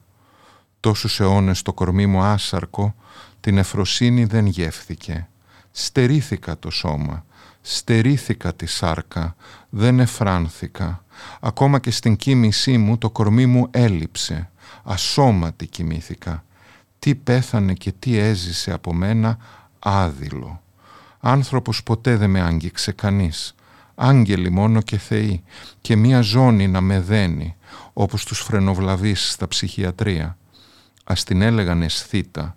Τόσους 0.79 1.19
αιώνες 1.19 1.61
το 1.61 1.73
κορμί 1.73 2.05
μου 2.05 2.21
άσαρκο, 2.21 2.95
την 3.39 3.57
εφροσύνη 3.57 4.25
δεν 4.25 4.45
γεύθηκε. 4.45 5.27
Στερήθηκα 5.71 6.59
το 6.59 6.69
σώμα, 6.69 7.25
στερήθηκα 7.61 8.53
τη 8.53 8.65
σάρκα, 8.65 9.35
δεν 9.69 9.99
εφράνθηκα. 9.99 11.03
Ακόμα 11.39 11.79
και 11.79 11.91
στην 11.91 12.15
κοίμησή 12.15 12.77
μου 12.77 12.97
το 12.97 13.09
κορμί 13.09 13.45
μου 13.45 13.67
έλειψε, 13.71 14.49
ασώματη 14.83 15.67
κοιμήθηκα. 15.67 16.43
Τι 16.99 17.15
πέθανε 17.15 17.73
και 17.73 17.91
τι 17.99 18.17
έζησε 18.17 18.71
από 18.71 18.93
μένα 18.93 19.37
άδειλο. 19.79 20.61
Άνθρωπος 21.19 21.83
ποτέ 21.83 22.15
δεν 22.15 22.29
με 22.29 22.41
άγγιξε 22.41 22.91
κανείς. 22.91 23.55
Άγγελοι 24.05 24.49
μόνο 24.49 24.81
και 24.81 24.97
θεοί 24.97 25.43
και 25.81 25.95
μία 25.95 26.21
ζώνη 26.21 26.67
να 26.67 26.81
με 26.81 26.99
δένει, 26.99 27.55
όπως 27.93 28.25
τους 28.25 28.39
φρενοβλαβείς 28.39 29.31
στα 29.31 29.47
ψυχιατρία. 29.47 30.37
Ας 31.03 31.23
την 31.23 31.41
έλεγαν 31.41 31.81
αισθήτα. 31.81 32.55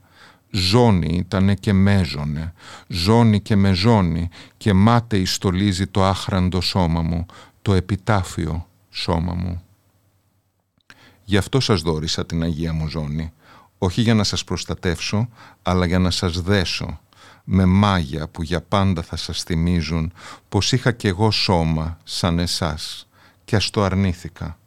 Ζώνη 0.51 1.17
ήτανε 1.17 1.55
και 1.55 1.73
μέζωνε, 1.73 2.53
ζώνη 2.87 3.41
και 3.41 3.57
με 3.57 3.73
ζώνη 3.73 4.29
και 4.57 4.73
μάταιη 4.73 5.25
στολίζει 5.25 5.87
το 5.87 6.05
άχραντο 6.05 6.61
σώμα 6.61 7.03
μου, 7.03 7.27
το 7.63 7.75
επιτάφιο 7.75 8.67
σώμα 8.91 9.35
μου. 9.35 9.63
Γι' 11.25 11.37
αυτό 11.37 11.61
σας 11.61 11.81
δόρισα 11.81 12.27
την 12.27 12.43
Αγία 12.43 12.73
μου 12.73 12.89
ζώνη, 12.89 13.33
όχι 13.79 14.01
για 14.01 14.15
να 14.15 14.25
σας 14.25 14.45
προστατεύσω, 14.45 15.29
αλλά 15.63 15.87
για 15.87 15.99
να 15.99 16.11
σας 16.11 16.41
δέσω, 16.41 17.01
με 17.49 17.65
μάγια 17.65 18.29
που 18.29 18.43
για 18.43 18.61
πάντα 18.61 19.03
θα 19.03 19.17
σας 19.17 19.43
θυμίζουν 19.43 20.13
πως 20.49 20.73
είχα 20.73 20.93
κι 20.93 21.07
εγώ 21.07 21.31
σώμα 21.31 21.99
σαν 22.05 22.39
εσάς 22.39 23.09
και 23.45 23.57
ας 23.57 23.71
το 23.71 23.83
αρνήθηκα, 23.83 24.59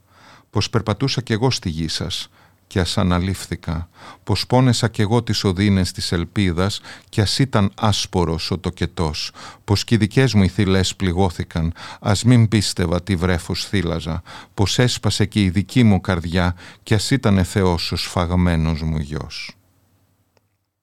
πως 0.49 0.69
περπατούσα 0.69 1.21
κι 1.21 1.34
εγώ 1.34 1.51
στη 1.51 1.69
γη 1.69 1.88
σας 1.88 2.30
και 2.67 2.80
ας 2.80 2.97
αναλήφθηκα, 2.97 3.89
πως 4.23 4.47
πόνεσα 4.47 4.88
κι 4.88 5.01
εγώ 5.01 5.23
τις 5.23 5.43
οδύνες 5.43 5.91
της 5.91 6.11
ελπίδας 6.11 6.82
και 7.09 7.21
ας 7.21 7.39
ήταν 7.39 7.71
άσπορος 7.75 8.51
ο 8.51 8.57
τοκετός, 8.57 9.32
πως 9.63 9.84
κι 9.84 9.93
οι 9.93 9.97
δικές 9.97 10.34
μου 10.34 10.43
οι 10.43 10.47
θυλές 10.47 10.95
πληγώθηκαν, 10.95 11.73
ας 11.99 12.23
μην 12.23 12.47
πίστευα 12.47 13.03
τι 13.03 13.15
βρέφος 13.15 13.65
θύλαζα, 13.65 14.21
πως 14.53 14.80
έσπασε 14.80 15.25
κι 15.25 15.43
η 15.43 15.49
δική 15.49 15.84
μου 15.84 16.01
καρδιά 16.01 16.55
και 16.84 16.93
ας 16.93 17.11
ήταν 17.11 17.45
Θεός 17.45 17.91
ο 17.91 17.95
σφαγμένος 17.95 18.82
μου 18.82 18.97
γιος. 18.97 19.55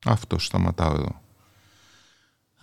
Αυτό 0.04 0.38
σταματάω 0.38 0.92
εδώ. 0.92 1.25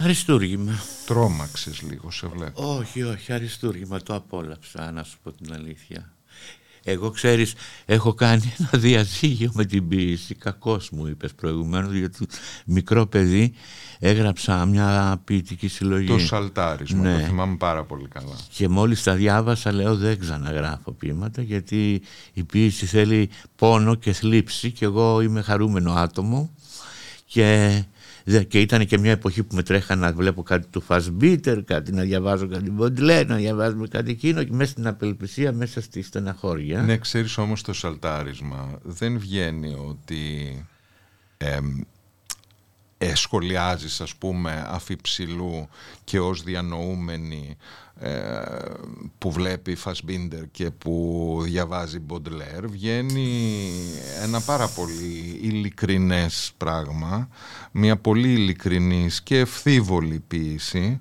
Αριστούργημα. 0.04 0.72
Τρόμαξες 1.06 1.82
λίγο, 1.82 2.12
σε 2.12 2.28
βλέπω. 2.28 2.76
Όχι, 2.78 3.04
όχι, 3.04 3.34
αριστούργημα. 3.34 4.02
Το 4.02 4.16
απόλαυσα, 4.16 4.92
να 4.92 5.04
σου 5.04 5.18
πω 5.24 5.32
την 5.32 5.54
αλήθεια. 5.54 6.14
Εγώ, 6.86 7.10
ξέρεις, 7.12 7.54
έχω 7.86 8.14
κάνει 8.14 8.54
ένα 8.60 8.70
διαζύγιο 8.84 9.52
με 9.54 9.66
την 9.66 9.88
ποίηση. 9.88 10.36
Κακός 10.36 10.90
μου 10.90 11.08
είπες 11.08 11.34
προηγουμένως, 11.34 11.94
γιατί 11.94 12.26
μικρό 12.66 13.06
παιδί 13.08 13.54
έγραψα 14.00 14.66
μια 14.66 15.22
ποιητική 15.24 15.68
συλλογή. 15.68 16.08
Το 16.08 16.20
σαλτάρισμα, 16.20 17.02
Ναι. 17.04 17.20
το 17.20 17.26
θυμάμαι 17.26 17.56
πάρα 17.56 17.84
πολύ 17.84 18.08
καλά. 18.08 18.36
Και 18.50 18.68
μόλις 18.68 19.04
τα 19.04 19.14
διάβασα 19.16 19.72
λέω 19.74 19.96
δεν 19.96 20.20
ξαναγράφω 20.20 20.92
ποίηματα 20.92 21.42
γιατί 21.42 22.02
η 22.34 22.44
ποίηση 22.44 22.86
θέλει 22.86 23.30
πόνο 23.56 23.96
και 23.96 24.14
θλίψη 24.14 24.72
και 24.72 24.86
εγώ 24.86 25.22
είμαι 25.22 25.42
χαρούμενο 25.42 25.94
άτομο 25.94 26.54
και, 27.26 27.42
δε- 27.44 27.82
και 28.48 28.60
ήταν 28.60 28.86
και 28.86 28.98
μια 28.98 29.12
εποχή 29.12 29.44
που 29.44 29.56
με 29.56 29.64
τρέχα 29.64 29.96
να 29.96 30.14
βλέπω 30.14 30.44
κάτι 30.44 30.68
του 30.68 30.82
Φασμπίτερ, 30.82 31.64
κάτι 31.64 31.92
να 31.92 32.02
διαβάζω 32.02 32.48
κάτι 32.48 32.72
Μποντλέ, 32.72 33.24
να 33.24 33.36
διαβάζουμε 33.36 33.88
κάτι 33.88 34.12
εκείνο 34.12 34.44
και 34.44 34.54
μέσα 34.54 34.72
στην 34.72 34.88
απελπισία, 34.88 35.52
μέσα 35.52 35.82
στη 35.82 36.02
στεναχώρια. 36.02 36.82
Ναι, 36.82 36.98
ξέρεις 36.98 37.38
όμως 37.38 37.62
το 37.62 37.74
σαλτάρισμα 37.74 38.80
δεν 38.84 39.20
βγαίνει 39.20 39.76
ότι 39.90 40.66
εμ, 41.38 41.82
ε, 43.10 43.16
σχολιάζεις 43.16 44.02
ας 44.02 44.16
πούμε 44.16 44.66
αφιψηλού 44.70 45.68
και 46.04 46.20
ως 46.20 46.44
διανοούμενη 46.44 47.58
ε, 48.00 48.12
που 49.18 49.32
βλέπει 49.32 49.76
Φασμπίντερ 49.76 50.52
και 50.52 50.72
που 50.72 51.40
διαβάζει 51.44 52.00
Μποντλέρ 52.00 52.68
βγαίνει 52.68 53.70
ένα 54.22 54.42
πάρα 54.42 54.68
πολύ 54.68 55.40
ειλικρινές 55.42 56.52
πράγμα 56.58 57.30
μια 57.72 57.98
πολύ 57.98 58.34
ειλικρινής 58.34 59.22
και 59.22 59.40
ευθύβολη 59.40 60.24
ποίηση 60.28 61.00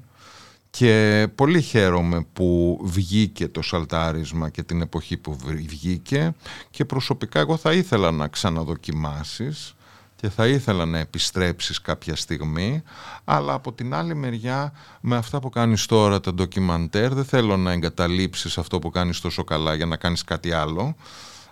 και 0.71 1.27
πολύ 1.35 1.63
χαίρομαι 1.63 2.27
που 2.33 2.81
βγήκε 2.85 3.49
το 3.49 3.63
σαλτάρισμα 3.63 4.49
και 4.51 4.63
την 4.63 4.81
εποχή 4.81 5.17
που 5.17 5.37
βρ- 5.37 5.69
βγήκε 5.69 6.35
και 6.71 6.85
προσωπικά 6.85 7.41
εγώ 7.41 7.57
θα 7.57 7.73
ήθελα 7.73 8.11
να 8.11 8.29
ξαναδοκιμάσεις 8.29 9.75
και 10.23 10.29
θα 10.29 10.47
ήθελα 10.47 10.87
να 10.87 10.99
επιστρέψεις 10.99 11.81
κάποια 11.81 12.17
στιγμή 12.17 12.83
αλλά 13.25 13.53
από 13.53 13.73
την 13.73 13.95
άλλη 13.95 14.15
μεριά 14.15 14.73
με 15.01 15.17
αυτά 15.17 15.41
που 15.41 15.51
κάνεις 15.51 15.87
τώρα 15.87 16.21
τα 16.21 16.35
ντοκιμαντέρ 16.35 17.15
δεν 17.15 17.25
θέλω 17.25 17.57
να 17.57 17.73
εγκαταλείψεις 17.73 18.59
αυτό 18.59 18.79
που 18.79 18.91
κάνεις 18.91 19.21
τόσο 19.21 19.45
καλά 19.45 19.75
για 19.75 19.87
να 19.87 19.97
κάνεις 19.97 20.25
κάτι 20.25 20.53
άλλο 20.53 20.95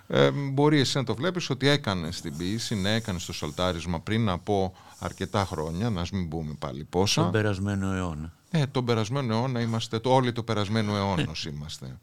ε, 0.07 0.31
μπορεί 0.31 0.79
εσύ 0.79 0.97
να 0.97 1.03
το 1.03 1.15
βλέπεις 1.15 1.49
ότι 1.49 1.67
έκανες 1.67 2.21
την 2.21 2.37
ποίηση, 2.37 2.75
ναι 2.75 2.93
έκανες 2.93 3.25
το 3.25 3.33
σαλτάρισμα 3.33 3.99
πριν 3.99 4.29
από 4.29 4.73
αρκετά 4.99 5.45
χρόνια, 5.45 5.89
να 5.89 6.05
μην 6.11 6.29
πούμε 6.29 6.55
πάλι 6.59 6.83
πόσα. 6.83 7.21
Τον 7.21 7.31
περασμένο 7.31 7.93
αιώνα. 7.93 8.33
Ε, 8.51 8.65
τον 8.65 8.85
περασμένο 8.85 9.33
αιώνα 9.33 9.61
είμαστε, 9.61 9.99
το, 9.99 10.13
όλοι 10.13 10.31
το 10.31 10.43
περασμένο 10.43 10.95
αιώνα 10.95 11.31
είμαστε. 11.53 11.97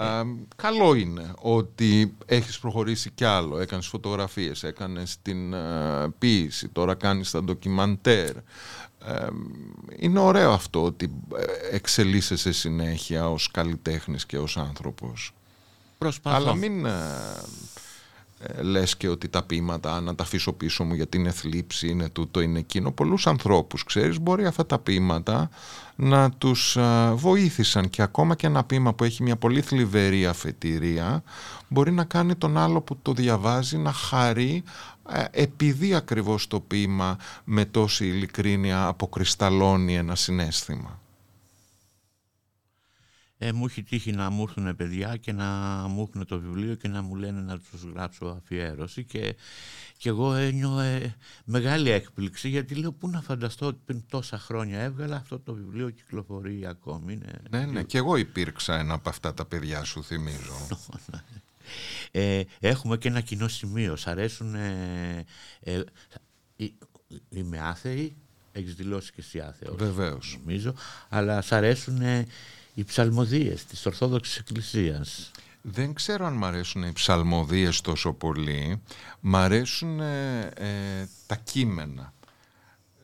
Α, 0.00 0.22
καλό 0.56 0.94
είναι 0.94 1.32
ότι 1.38 2.16
έχεις 2.26 2.58
προχωρήσει 2.58 3.10
κι 3.10 3.24
άλλο. 3.24 3.58
Έκανες 3.58 3.86
φωτογραφίες, 3.86 4.62
έκανες 4.62 5.16
την 5.22 5.52
ε, 5.52 6.08
ποίηση, 6.18 6.68
τώρα 6.68 6.94
κάνεις 6.94 7.30
τα 7.30 7.42
ντοκιμαντέρ. 7.42 8.36
Ε, 9.04 9.26
είναι 9.96 10.18
ωραίο 10.18 10.52
αυτό 10.52 10.84
ότι 10.84 11.12
ε, 11.36 11.76
εξελίσσεσαι 11.76 12.52
συνέχεια 12.52 13.30
ως 13.30 13.50
καλλιτέχνης 13.50 14.26
και 14.26 14.38
ως 14.38 14.56
άνθρωπος. 14.56 15.32
Προσπαθώ. 15.98 16.36
Αλλά 16.36 16.54
μην 16.54 16.86
ε, 16.86 16.90
ε, 18.42 18.62
λες 18.62 18.96
και 18.96 19.08
ότι 19.08 19.28
τα 19.28 19.42
ποίηματα 19.42 20.00
να 20.00 20.14
τα 20.14 20.22
αφήσω 20.22 20.52
πίσω 20.52 20.84
μου 20.84 20.94
γιατί 20.94 21.18
είναι 21.18 21.30
θλίψη, 21.30 21.88
είναι 21.88 22.08
τούτο, 22.08 22.40
είναι 22.40 22.58
εκείνο. 22.58 22.90
Πολλούς 22.92 23.26
ανθρώπους, 23.26 23.84
ξέρεις, 23.84 24.20
μπορεί 24.20 24.46
αυτά 24.46 24.66
τα 24.66 24.78
ποίηματα 24.78 25.48
να 25.96 26.30
τους 26.30 26.76
ε, 26.76 27.12
βοήθησαν 27.14 27.90
και 27.90 28.02
ακόμα 28.02 28.34
και 28.34 28.46
ένα 28.46 28.64
ποίημα 28.64 28.94
που 28.94 29.04
έχει 29.04 29.22
μια 29.22 29.36
πολύ 29.36 29.60
θλιβερή 29.60 30.26
αφετηρία 30.26 31.22
μπορεί 31.68 31.92
να 31.92 32.04
κάνει 32.04 32.34
τον 32.34 32.56
άλλο 32.56 32.80
που 32.80 32.98
το 33.02 33.12
διαβάζει 33.12 33.76
να 33.76 33.92
χαρεί 33.92 34.62
ε, 35.08 35.24
επειδή 35.30 35.94
ακριβώς 35.94 36.46
το 36.46 36.60
ποίημα 36.60 37.16
με 37.44 37.64
τόση 37.64 38.06
ειλικρίνεια 38.06 38.86
αποκρισταλώνει 38.86 39.96
ένα 39.96 40.14
συνέστημα. 40.14 40.99
Ε, 43.42 43.52
μου 43.52 43.64
έχει 43.64 43.82
τύχει 43.82 44.12
να 44.12 44.30
μου 44.30 44.42
έρθουν 44.42 44.76
παιδιά 44.76 45.16
και 45.16 45.32
να 45.32 45.46
μου 45.88 46.08
έχουν 46.08 46.26
το 46.26 46.40
βιβλίο 46.40 46.74
και 46.74 46.88
να 46.88 47.02
μου 47.02 47.14
λένε 47.14 47.40
να 47.40 47.58
τους 47.58 47.82
γράψω 47.82 48.26
αφιέρωση 48.26 49.04
και, 49.04 49.36
και 49.96 50.08
εγώ 50.08 50.34
ένιω 50.34 50.78
ε, 50.80 51.16
μεγάλη 51.44 51.90
έκπληξη 51.90 52.48
γιατί 52.48 52.74
λέω 52.74 52.92
πού 52.92 53.08
να 53.08 53.20
φανταστώ 53.20 53.66
ότι 53.66 53.80
πριν 53.84 54.02
τόσα 54.08 54.38
χρόνια 54.38 54.80
έβγαλα 54.80 55.16
αυτό 55.16 55.38
το 55.38 55.54
βιβλίο 55.54 55.90
κυκλοφορεί 55.90 56.66
ακόμη. 56.66 57.12
Είναι... 57.12 57.42
Ναι, 57.50 57.66
ναι, 57.66 57.82
και 57.82 57.98
εγώ 57.98 58.16
υπήρξα 58.16 58.78
ένα 58.78 58.94
από 58.94 59.08
αυτά 59.08 59.34
τα 59.34 59.44
παιδιά 59.44 59.84
σου 59.84 60.04
θυμίζω. 60.04 60.68
ε, 62.10 62.42
έχουμε 62.60 62.96
και 62.96 63.08
ένα 63.08 63.20
κοινό 63.20 63.48
σημείο. 63.48 63.96
Σ' 63.96 64.06
αρέσουν... 64.06 64.54
Ε, 64.54 65.24
ε, 65.60 65.82
είμαι 67.28 67.58
άθεη, 67.58 68.16
έχεις 68.52 68.74
δηλώσει 68.74 69.12
και 69.12 69.20
εσύ 69.20 69.40
άθεος. 69.40 69.76
Βεβαίως. 69.76 70.38
Νομίζω, 70.40 70.74
αλλά 71.08 71.42
σ' 71.42 71.52
αρέσουν 71.52 72.00
οι 72.80 72.84
ψαλμοδίες 72.84 73.64
της 73.64 73.86
Ορθόδοξης 73.86 74.36
Εκκλησίας. 74.36 75.30
Δεν 75.62 75.94
ξέρω 75.94 76.26
αν 76.26 76.32
μ' 76.32 76.44
αρέσουν 76.44 76.82
οι 76.82 76.92
ψαλμοδίες 76.92 77.80
τόσο 77.80 78.12
πολύ. 78.12 78.82
Μ' 79.20 79.36
αρέσουν 79.36 80.00
ε, 80.00 81.08
τα 81.26 81.36
κείμενα. 81.36 82.12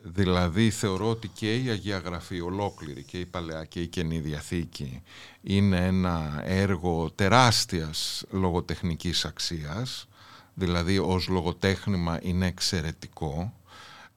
Δηλαδή 0.01 0.69
θεωρώ 0.69 1.09
ότι 1.09 1.27
και 1.27 1.55
η 1.55 1.69
Αγία 1.69 1.97
Γραφή 1.97 2.41
ολόκληρη 2.41 3.03
και 3.03 3.19
η 3.19 3.25
Παλαιά 3.25 3.65
και 3.65 3.81
η 3.81 3.87
Καινή 3.87 4.19
Διαθήκη 4.19 5.01
είναι 5.41 5.85
ένα 5.85 6.41
έργο 6.45 7.11
τεράστιας 7.15 8.25
λογοτεχνικής 8.29 9.25
αξίας. 9.25 10.07
Δηλαδή 10.53 10.97
ως 10.97 11.27
λογοτέχνημα 11.27 12.19
είναι 12.21 12.47
εξαιρετικό. 12.47 13.53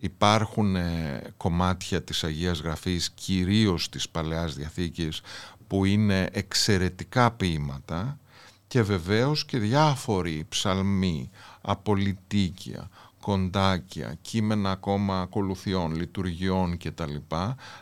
Υπάρχουν 0.01 0.77
ε, 0.77 1.23
κομμάτια 1.37 2.03
της 2.03 2.25
Αγίας 2.25 2.61
Γραφής, 2.61 3.11
κυρίως 3.11 3.89
της 3.89 4.09
Παλαιάς 4.09 4.55
Διαθήκης, 4.55 5.21
που 5.67 5.85
είναι 5.85 6.29
εξαιρετικά 6.33 7.31
ποίηματα 7.31 8.19
και 8.67 8.83
βεβαίως 8.83 9.45
και 9.45 9.59
διάφοροι 9.59 10.47
ψαλμοί, 10.49 11.31
απολυτίκια, 11.61 12.89
κοντάκια, 13.21 14.19
κείμενα 14.23 14.71
ακόμα 14.71 15.21
ακολουθιών, 15.21 15.95
λειτουργιών 15.95 16.77
κτλ. 16.77 17.15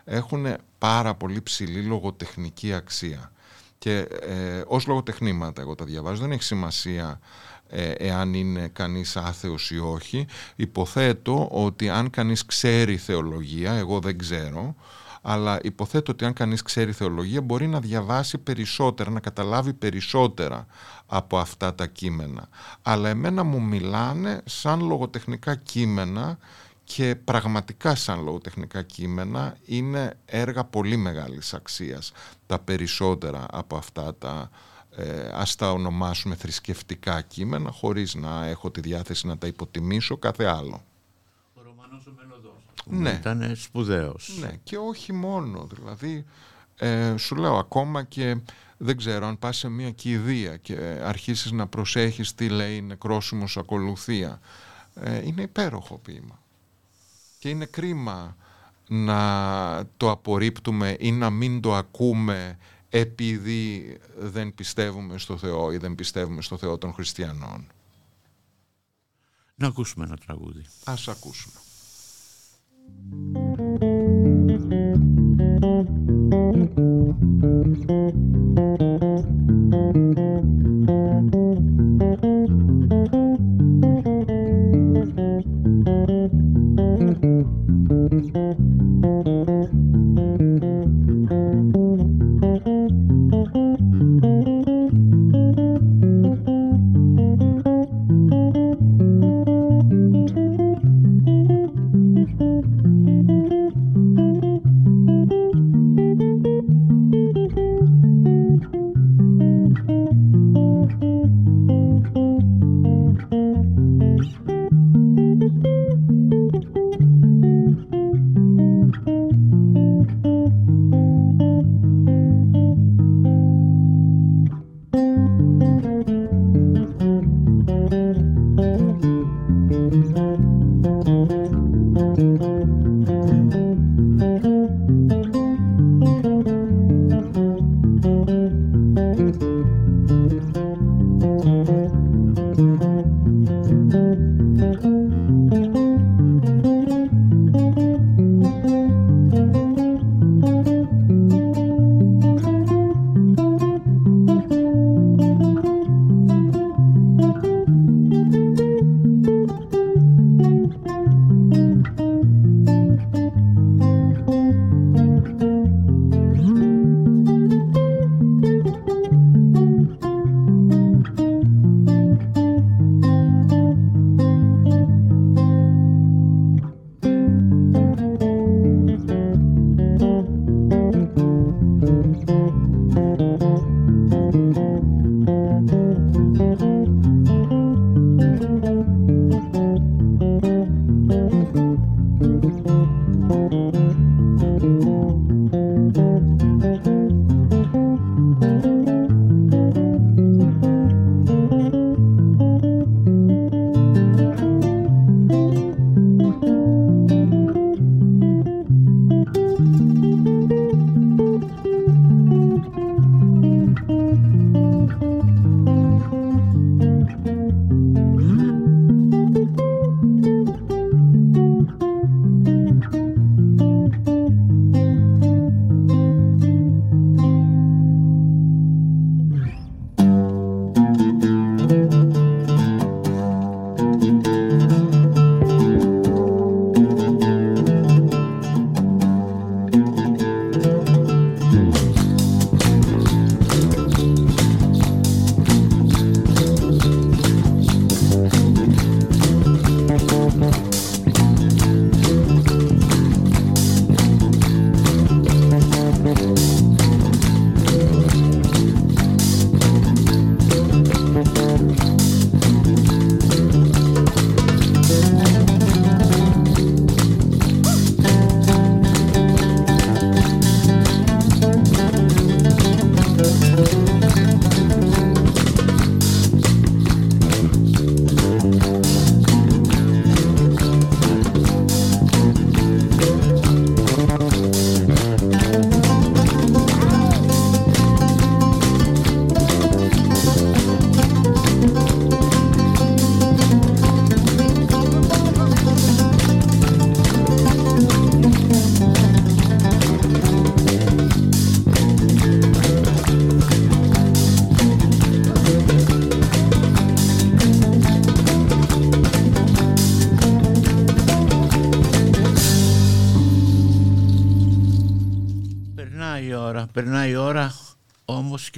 έχουν 0.04 0.46
πάρα 0.78 1.14
πολύ 1.14 1.42
ψηλή 1.42 1.82
λογοτεχνική 1.82 2.72
αξία. 2.72 3.32
Και 3.78 3.98
ε, 4.20 4.62
ως 4.66 4.86
λογοτεχνήματα 4.86 5.60
εγώ 5.60 5.74
τα 5.74 5.84
διαβάζω, 5.84 6.20
δεν 6.20 6.32
έχει 6.32 6.42
σημασία 6.42 7.20
ε, 7.57 7.57
εάν 7.96 8.34
είναι 8.34 8.68
κανείς 8.72 9.16
άθεος 9.16 9.70
ή 9.70 9.78
όχι. 9.78 10.26
Υποθέτω 10.56 11.48
ότι 11.50 11.88
αν 11.88 12.10
κανείς 12.10 12.46
ξέρει 12.46 12.96
θεολογία, 12.96 13.72
εγώ 13.72 14.00
δεν 14.00 14.18
ξέρω, 14.18 14.74
αλλά 15.22 15.58
υποθέτω 15.62 16.12
ότι 16.12 16.24
αν 16.24 16.32
κανείς 16.32 16.62
ξέρει 16.62 16.92
θεολογία 16.92 17.40
μπορεί 17.40 17.66
να 17.66 17.80
διαβάσει 17.80 18.38
περισσότερα, 18.38 19.10
να 19.10 19.20
καταλάβει 19.20 19.72
περισσότερα 19.72 20.66
από 21.06 21.38
αυτά 21.38 21.74
τα 21.74 21.86
κείμενα. 21.86 22.48
Αλλά 22.82 23.08
εμένα 23.08 23.42
μου 23.44 23.62
μιλάνε 23.62 24.40
σαν 24.44 24.86
λογοτεχνικά 24.86 25.54
κείμενα 25.54 26.38
και 26.84 27.16
πραγματικά 27.24 27.94
σαν 27.94 28.24
λογοτεχνικά 28.24 28.82
κείμενα 28.82 29.56
είναι 29.64 30.18
έργα 30.24 30.64
πολύ 30.64 30.96
μεγάλης 30.96 31.54
αξίας 31.54 32.12
τα 32.46 32.58
περισσότερα 32.58 33.46
από 33.50 33.76
αυτά 33.76 34.14
τα 34.14 34.50
ε, 35.00 35.28
ας 35.32 35.54
τα 35.56 35.72
ονομάσουμε 35.72 36.34
θρησκευτικά 36.34 37.20
κείμενα 37.20 37.70
χωρίς 37.70 38.14
να 38.14 38.46
έχω 38.46 38.70
τη 38.70 38.80
διάθεση 38.80 39.26
να 39.26 39.38
τα 39.38 39.46
υποτιμήσω 39.46 40.16
κάθε 40.16 40.44
άλλο. 40.44 40.82
Ο 41.54 41.60
Ρωμανός 41.64 42.06
ο 42.06 42.10
Μελωδός 42.16 42.62
Ναι. 42.84 43.10
ήταν 43.10 43.56
σπουδαίος. 43.56 44.36
Ναι 44.40 44.52
και 44.62 44.76
όχι 44.76 45.12
μόνο 45.12 45.66
δηλαδή 45.74 46.24
ε, 46.76 47.14
σου 47.16 47.36
λέω 47.36 47.56
ακόμα 47.56 48.02
και 48.02 48.36
δεν 48.76 48.96
ξέρω 48.96 49.26
αν 49.26 49.38
πας 49.38 49.56
σε 49.56 49.68
μια 49.68 49.90
κηδεία 49.90 50.56
και 50.56 50.76
αρχίσεις 51.02 51.50
να 51.52 51.66
προσέχεις 51.66 52.34
τι 52.34 52.48
λέει 52.48 52.80
νεκρόσιμος 52.82 53.56
ακολουθία 53.56 54.40
ε, 54.94 55.26
είναι 55.26 55.42
υπέροχο 55.42 55.98
ποίημα 55.98 56.42
και 57.38 57.48
είναι 57.48 57.64
κρίμα 57.64 58.36
να 58.88 59.84
το 59.96 60.10
απορρίπτουμε 60.10 60.96
ή 60.98 61.12
να 61.12 61.30
μην 61.30 61.60
το 61.60 61.74
ακούμε 61.74 62.58
επειδή 62.88 63.98
δεν 64.16 64.54
πιστεύουμε 64.54 65.18
στο 65.18 65.36
Θεό 65.36 65.72
ή 65.72 65.76
δεν 65.76 65.94
πιστεύουμε 65.94 66.42
στο 66.42 66.56
Θεό 66.56 66.78
των 66.78 66.92
χριστιανών. 66.92 67.66
Να 69.54 69.66
ακούσουμε 69.66 70.04
ένα 70.04 70.16
τραγούδι. 70.16 70.64
Ας 70.84 71.08
ακούσουμε. 71.08 71.60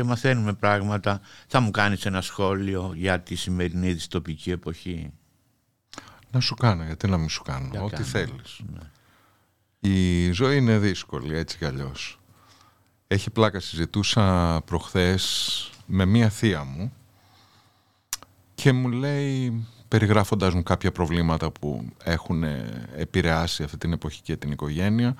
Και 0.01 0.07
μαθαίνουμε 0.07 0.53
πράγματα. 0.53 1.21
Θα 1.47 1.61
μου 1.61 1.71
κάνεις 1.71 2.07
ένα 2.07 2.21
σχόλιο 2.21 2.93
για 2.97 3.21
τη 3.21 3.35
σημερινή 3.35 3.93
δυστοπική 3.93 4.51
εποχή; 4.51 5.13
Να 6.31 6.41
σου 6.41 6.55
κάνω, 6.55 6.85
γιατί 6.85 7.09
να 7.09 7.17
μην 7.17 7.29
σου 7.29 7.43
κάνω, 7.43 7.85
ό,τι 7.85 8.03
θέλεις. 8.03 8.61
Ναι. 8.73 8.81
Η 9.81 10.31
ζωή 10.33 10.57
είναι 10.57 10.79
δύσκολη, 10.79 11.37
έτσι 11.37 11.57
κι 11.59 11.65
αλλιώς. 11.65 12.21
Έχει 13.07 13.31
πλάκα, 13.31 13.61
συζητούσα 13.61 14.61
προχθές 14.65 15.71
με 15.87 16.05
μία 16.05 16.29
θεία 16.29 16.65
μου 16.65 16.93
και 18.55 18.73
μου 18.73 18.89
λέει, 18.89 19.67
περιγράφοντας 19.89 20.55
μου 20.55 20.63
κάποια 20.63 20.93
προβλήματα 20.93 21.51
που 21.51 21.93
έχουν 22.05 22.45
επηρεάσει 22.97 23.63
αυτή 23.63 23.77
την 23.77 23.93
εποχή 23.93 24.23
και 24.23 24.37
την 24.37 24.51
οικογένεια, 24.51 25.15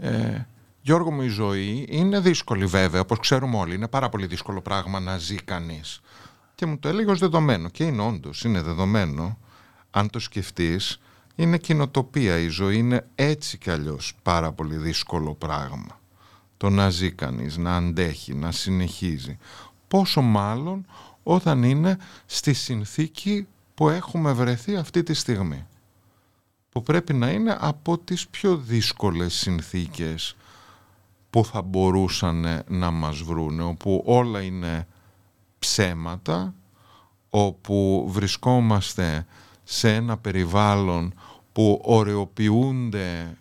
ε, 0.00 0.40
Γιώργο 0.84 1.10
μου 1.12 1.22
η 1.22 1.28
ζωή 1.28 1.86
είναι 1.88 2.20
δύσκολη 2.20 2.66
βέβαια, 2.66 3.00
όπως 3.00 3.18
ξέρουμε 3.18 3.56
όλοι. 3.56 3.74
Είναι 3.74 3.88
πάρα 3.88 4.08
πολύ 4.08 4.26
δύσκολο 4.26 4.60
πράγμα 4.60 5.00
να 5.00 5.18
ζει 5.18 5.34
κανείς. 5.34 6.00
Και 6.54 6.66
μου 6.66 6.78
το 6.78 6.88
έλεγε 6.88 7.10
ως 7.10 7.18
δεδομένο. 7.18 7.68
Και 7.68 7.84
είναι 7.84 8.02
όντως, 8.02 8.44
είναι 8.44 8.62
δεδομένο. 8.62 9.38
Αν 9.90 10.10
το 10.10 10.18
σκεφτείς, 10.18 11.00
είναι 11.34 11.58
κοινοτοπία. 11.58 12.38
Η 12.38 12.48
ζωή 12.48 12.76
είναι 12.76 13.06
έτσι 13.14 13.58
κι 13.58 13.70
αλλιώς 13.70 14.14
πάρα 14.22 14.52
πολύ 14.52 14.76
δύσκολο 14.76 15.34
πράγμα. 15.34 16.00
Το 16.56 16.70
να 16.70 16.90
ζει 16.90 17.12
κανείς, 17.12 17.56
να 17.56 17.76
αντέχει, 17.76 18.34
να 18.34 18.52
συνεχίζει. 18.52 19.38
Πόσο 19.88 20.20
μάλλον 20.20 20.86
όταν 21.22 21.62
είναι 21.62 21.98
στη 22.26 22.52
συνθήκη 22.52 23.46
που 23.74 23.88
έχουμε 23.88 24.32
βρεθεί 24.32 24.76
αυτή 24.76 25.02
τη 25.02 25.14
στιγμή. 25.14 25.66
Που 26.70 26.82
πρέπει 26.82 27.12
να 27.12 27.30
είναι 27.30 27.56
από 27.60 27.98
τις 27.98 28.28
πιο 28.28 28.56
δύσκολες 28.56 29.34
συνθήκες 29.34 30.36
που 31.32 31.44
θα 31.44 31.62
μπορούσαν 31.62 32.62
να 32.68 32.90
μας 32.90 33.22
βρούνε, 33.22 33.62
όπου 33.62 34.02
όλα 34.06 34.42
είναι 34.42 34.86
ψέματα, 35.58 36.54
όπου 37.30 38.06
βρισκόμαστε 38.08 39.26
σε 39.64 39.94
ένα 39.94 40.16
περιβάλλον 40.16 41.14
που 41.52 41.80
ωρεοποιούνται 41.84 43.36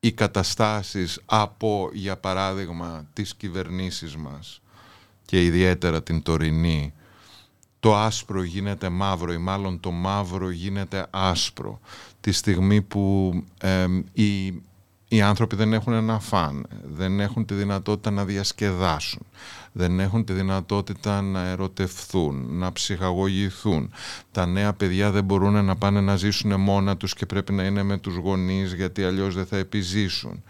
οι 0.00 0.12
καταστάσεις 0.12 1.20
από, 1.26 1.90
για 1.92 2.16
παράδειγμα, 2.16 3.06
τις 3.12 3.34
κυβερνήσεις 3.34 4.16
μας 4.16 4.62
και 5.24 5.44
ιδιαίτερα 5.44 6.02
την 6.02 6.22
τωρινή, 6.22 6.92
το 7.80 7.96
άσπρο 7.96 8.42
γίνεται 8.42 8.88
μαύρο 8.88 9.32
ή 9.32 9.38
μάλλον 9.38 9.80
το 9.80 9.90
μαύρο 9.90 10.50
γίνεται 10.50 11.06
άσπρο. 11.10 11.80
Τη 12.20 12.32
στιγμή 12.32 12.82
που 12.82 13.34
ε, 13.60 13.86
η 14.12 14.62
οι 15.08 15.20
άνθρωποι 15.20 15.56
δεν 15.56 15.72
έχουν 15.72 15.92
ένα 15.92 16.18
φαν, 16.18 16.66
δεν 16.84 17.20
έχουν 17.20 17.46
τη 17.46 17.54
δυνατότητα 17.54 18.10
να 18.10 18.24
διασκεδάσουν, 18.24 19.26
δεν 19.72 20.00
έχουν 20.00 20.24
τη 20.24 20.32
δυνατότητα 20.32 21.22
να 21.22 21.46
ερωτευθούν, 21.46 22.46
να 22.58 22.72
ψυχαγωγηθούν. 22.72 23.92
Τα 24.32 24.46
νέα 24.46 24.72
παιδιά 24.72 25.10
δεν 25.10 25.24
μπορούν 25.24 25.64
να 25.64 25.76
πάνε 25.76 26.00
να 26.00 26.16
ζήσουν 26.16 26.60
μόνα 26.60 26.96
τους 26.96 27.14
και 27.14 27.26
πρέπει 27.26 27.52
να 27.52 27.64
είναι 27.64 27.82
με 27.82 27.98
τους 27.98 28.16
γονείς 28.16 28.72
γιατί 28.72 29.04
αλλιώς 29.04 29.34
δεν 29.34 29.46
θα 29.46 29.56
επιζήσουν. 29.56 30.42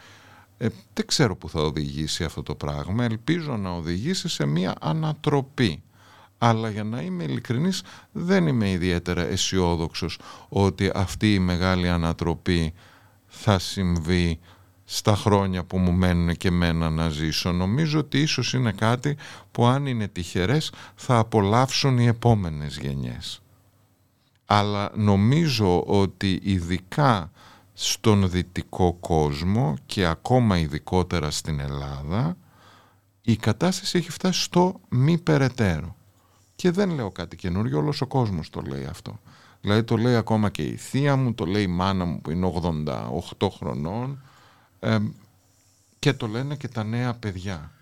Ε, 0.58 0.66
δεν 0.92 1.06
ξέρω 1.06 1.36
που 1.36 1.48
θα 1.48 1.60
οδηγήσει 1.60 2.24
αυτό 2.24 2.42
το 2.42 2.54
πράγμα, 2.54 3.04
ελπίζω 3.04 3.56
να 3.56 3.70
οδηγήσει 3.70 4.28
σε 4.28 4.46
μια 4.46 4.74
ανατροπή. 4.80 5.82
Αλλά 6.38 6.70
για 6.70 6.84
να 6.84 7.00
είμαι 7.00 7.24
ειλικρινής 7.24 7.82
δεν 8.12 8.46
είμαι 8.46 8.70
ιδιαίτερα 8.70 9.22
αισιόδοξος 9.22 10.18
ότι 10.48 10.90
αυτή 10.94 11.34
η 11.34 11.38
μεγάλη 11.38 11.88
ανατροπή 11.88 12.72
θα 13.38 13.58
συμβεί 13.58 14.38
στα 14.84 15.16
χρόνια 15.16 15.64
που 15.64 15.78
μου 15.78 15.92
μένουν 15.92 16.36
και 16.36 16.50
μένα 16.50 16.90
να 16.90 17.08
ζήσω. 17.08 17.52
Νομίζω 17.52 17.98
ότι 17.98 18.20
ίσως 18.20 18.52
είναι 18.52 18.72
κάτι 18.72 19.16
που 19.52 19.66
αν 19.66 19.86
είναι 19.86 20.08
τυχερές 20.08 20.72
θα 20.94 21.18
απολαύσουν 21.18 21.98
οι 21.98 22.06
επόμενες 22.06 22.78
γενιές. 22.78 23.40
Αλλά 24.44 24.90
νομίζω 24.94 25.82
ότι 25.82 26.40
ειδικά 26.42 27.30
στον 27.72 28.30
δυτικό 28.30 28.92
κόσμο 28.92 29.76
και 29.86 30.06
ακόμα 30.06 30.58
ειδικότερα 30.58 31.30
στην 31.30 31.60
Ελλάδα 31.60 32.36
η 33.22 33.36
κατάσταση 33.36 33.98
έχει 33.98 34.10
φτάσει 34.10 34.42
στο 34.42 34.80
μη 34.88 35.18
περαιτέρω. 35.18 35.96
Και 36.56 36.70
δεν 36.70 36.90
λέω 36.90 37.10
κάτι 37.10 37.36
καινούριο, 37.36 37.78
όλος 37.78 38.00
ο 38.00 38.06
κόσμος 38.06 38.50
το 38.50 38.60
λέει 38.60 38.84
αυτό. 38.84 39.20
Δηλαδή 39.66 39.84
το 39.84 39.96
λέει 39.96 40.14
ακόμα 40.14 40.50
και 40.50 40.62
η 40.62 40.76
θεία 40.76 41.16
μου, 41.16 41.34
το 41.34 41.44
λέει 41.44 41.62
η 41.62 41.66
μάνα 41.66 42.04
μου 42.04 42.20
που 42.20 42.30
είναι 42.30 42.52
88 43.38 43.48
χρονών 43.50 44.22
και 45.98 46.12
το 46.12 46.26
λένε 46.26 46.56
και 46.56 46.68
τα 46.68 46.84
νέα 46.84 47.14
παιδιά. 47.14 47.72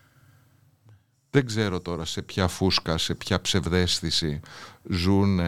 Δεν 1.30 1.46
ξέρω 1.46 1.80
τώρα 1.80 2.04
σε 2.04 2.22
ποια 2.22 2.48
φούσκα, 2.48 2.98
σε 2.98 3.14
ποια 3.14 3.40
ψευδέστηση 3.40 4.40
ζουν 4.90 5.40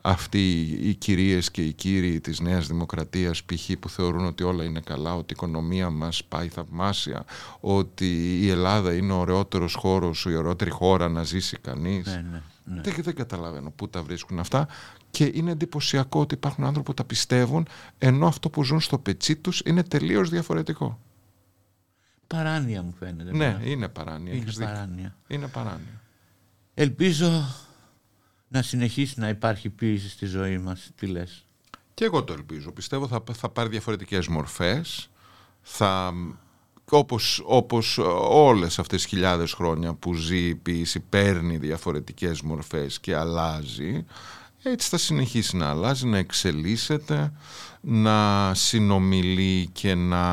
αυτοί 0.00 0.60
οι 0.60 0.94
κυρίες 0.94 1.50
και 1.50 1.62
οι 1.62 1.72
κύριοι 1.72 2.20
της 2.20 2.40
Νέας 2.40 2.66
Δημοκρατίας 2.66 3.44
π.χ. 3.44 3.70
που 3.80 3.88
θεωρούν 3.88 4.24
ότι 4.24 4.42
όλα 4.42 4.64
είναι 4.64 4.80
καλά, 4.80 5.14
ότι 5.14 5.32
η 5.32 5.36
οικονομία 5.36 5.90
μας 5.90 6.24
πάει 6.24 6.48
θαυμάσια, 6.48 7.24
ότι 7.60 8.40
η 8.40 8.50
Ελλάδα 8.50 8.94
είναι 8.94 9.12
ο 9.12 9.18
ωραιότερος 9.18 9.74
χώρος, 9.74 10.24
η 10.24 10.34
ωραιότερη 10.34 10.70
χώρα 10.70 11.08
να 11.08 11.22
ζήσει 11.22 11.56
κανείς. 11.56 12.06
Ναι, 12.06 12.24
ναι. 12.30 12.42
Ναι. 12.74 12.80
Δεν, 12.80 12.94
δεν 13.02 13.14
καταλαβαίνω 13.14 13.70
πού 13.70 13.88
τα 13.88 14.02
βρίσκουν 14.02 14.38
αυτά 14.38 14.68
και 15.18 15.30
είναι 15.34 15.50
εντυπωσιακό 15.50 16.20
ότι 16.20 16.34
υπάρχουν 16.34 16.64
άνθρωποι 16.64 16.86
που 16.86 16.94
τα 16.94 17.04
πιστεύουν 17.04 17.68
ενώ 17.98 18.26
αυτό 18.26 18.50
που 18.50 18.64
ζουν 18.64 18.80
στο 18.80 18.98
πετσί 18.98 19.36
τους 19.36 19.62
είναι 19.64 19.82
τελείως 19.82 20.28
διαφορετικό. 20.28 20.98
Παράνοια 22.26 22.82
μου 22.82 22.94
φαίνεται. 22.98 23.36
Ναι, 23.36 23.44
εμένα. 23.44 23.64
είναι 23.64 23.88
παράνοια. 23.88 24.32
είναι 24.32 24.42
έχεις 24.42 24.56
δίκιο. 24.56 24.72
παράνοια. 24.72 25.16
Είναι 25.26 25.46
παράνοια. 25.46 26.02
Ελπίζω 26.74 27.54
να 28.48 28.62
συνεχίσει 28.62 29.20
να 29.20 29.28
υπάρχει 29.28 29.68
ποίηση 29.68 30.08
στη 30.08 30.26
ζωή 30.26 30.58
μας. 30.58 30.90
Τι 30.94 31.06
λες. 31.06 31.44
Και 31.94 32.04
εγώ 32.04 32.24
το 32.24 32.32
ελπίζω. 32.32 32.72
Πιστεύω 32.72 33.06
θα, 33.08 33.22
θα 33.32 33.48
πάρει 33.48 33.68
διαφορετικές 33.68 34.26
μορφές. 34.28 35.10
Θα, 35.60 36.12
όπως, 36.90 37.42
όπως 37.44 37.98
όλες 38.28 38.78
αυτές 38.78 39.02
τις 39.02 39.10
χιλιάδες 39.10 39.52
χρόνια 39.52 39.94
που 39.94 40.14
ζει 40.14 40.48
η 40.48 40.54
ποίηση 40.54 41.00
παίρνει 41.00 41.56
διαφορετικές 41.56 42.40
μορφές 42.42 43.00
και 43.00 43.16
αλλάζει. 43.16 44.04
Έτσι 44.62 44.88
θα 44.88 44.98
συνεχίσει 44.98 45.56
να 45.56 45.68
αλλάζει, 45.68 46.06
να 46.06 46.18
εξελίσσεται, 46.18 47.32
να 47.80 48.50
συνομιλεί 48.54 49.68
και 49.72 49.94
να 49.94 50.24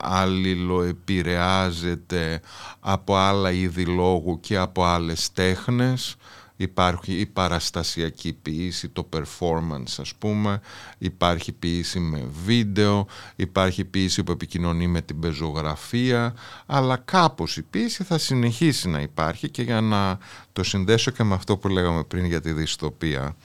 αλληλοεπηρεάζεται 0.00 2.40
από 2.80 3.16
άλλα 3.16 3.50
είδη 3.50 3.84
λόγου 3.84 4.40
και 4.40 4.56
από 4.56 4.84
άλλες 4.84 5.32
τέχνες. 5.32 6.16
Υπάρχει 6.56 7.12
η 7.12 7.26
παραστασιακή 7.26 8.32
ποιήση, 8.32 8.88
το 8.88 9.08
performance 9.12 9.94
ας 9.98 10.14
πούμε, 10.18 10.60
υπάρχει 10.98 11.52
ποιήση 11.52 11.98
με 11.98 12.28
βίντεο, 12.44 13.06
υπάρχει 13.36 13.84
ποιήση 13.84 14.22
που 14.22 14.32
επικοινωνεί 14.32 14.86
με 14.86 15.02
την 15.02 15.20
πεζογραφία, 15.20 16.34
αλλά 16.66 16.96
κάπως 16.96 17.56
η 17.56 17.62
ποιήση 17.62 18.04
θα 18.04 18.18
συνεχίσει 18.18 18.88
να 18.88 19.00
υπάρχει 19.00 19.50
και 19.50 19.62
για 19.62 19.80
να 19.80 20.18
το 20.52 20.62
συνδέσω 20.62 21.10
και 21.10 21.22
με 21.22 21.34
αυτό 21.34 21.56
που 21.56 21.68
λέγαμε 21.68 22.04
πριν 22.04 22.24
για 22.24 22.40
τη 22.40 22.52
δυστοπία, 22.52 23.36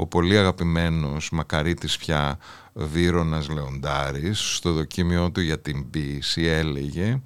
ο 0.00 0.06
πολύ 0.06 0.38
αγαπημένος 0.38 1.30
Μακαρίτης 1.30 1.96
πια 1.96 2.38
Βύρονας 2.72 3.48
Λεοντάρης 3.48 4.54
στο 4.56 4.72
δοκίμιό 4.72 5.30
του 5.30 5.40
για 5.40 5.60
την 5.60 5.90
ποίηση 5.90 6.42
έλεγε 6.42 7.20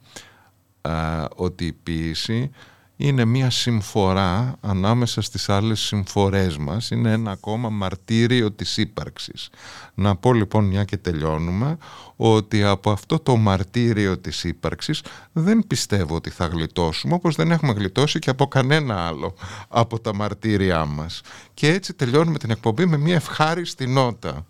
α, 0.80 1.24
ότι 1.36 1.66
η 1.66 1.72
ποίηση 1.72 2.50
είναι 2.96 3.24
μια 3.24 3.50
συμφορά 3.50 4.56
ανάμεσα 4.60 5.20
στις 5.22 5.48
άλλες 5.48 5.80
συμφορές 5.80 6.56
μας. 6.56 6.90
Είναι 6.90 7.12
ένα 7.12 7.30
ακόμα 7.30 7.68
μαρτύριο 7.68 8.52
της 8.52 8.76
ύπαρξης. 8.76 9.48
Να 9.94 10.16
πω 10.16 10.32
λοιπόν 10.32 10.64
μια 10.64 10.84
και 10.84 10.96
τελειώνουμε 10.96 11.76
ότι 12.16 12.64
από 12.64 12.90
αυτό 12.90 13.18
το 13.18 13.36
μαρτύριο 13.36 14.18
της 14.18 14.44
ύπαρξης 14.44 15.02
δεν 15.32 15.64
πιστεύω 15.66 16.14
ότι 16.14 16.30
θα 16.30 16.46
γλιτώσουμε 16.46 17.14
όπως 17.14 17.34
δεν 17.34 17.50
έχουμε 17.50 17.72
γλιτώσει 17.72 18.18
και 18.18 18.30
από 18.30 18.46
κανένα 18.46 19.06
άλλο 19.06 19.34
από 19.68 20.00
τα 20.00 20.14
μαρτύρια 20.14 20.84
μας. 20.84 21.20
Και 21.54 21.68
έτσι 21.68 21.94
τελειώνουμε 21.94 22.38
την 22.38 22.50
εκπομπή 22.50 22.86
με 22.86 22.96
μια 22.96 23.14
ευχάριστη 23.14 23.86
νότα. 23.86 24.46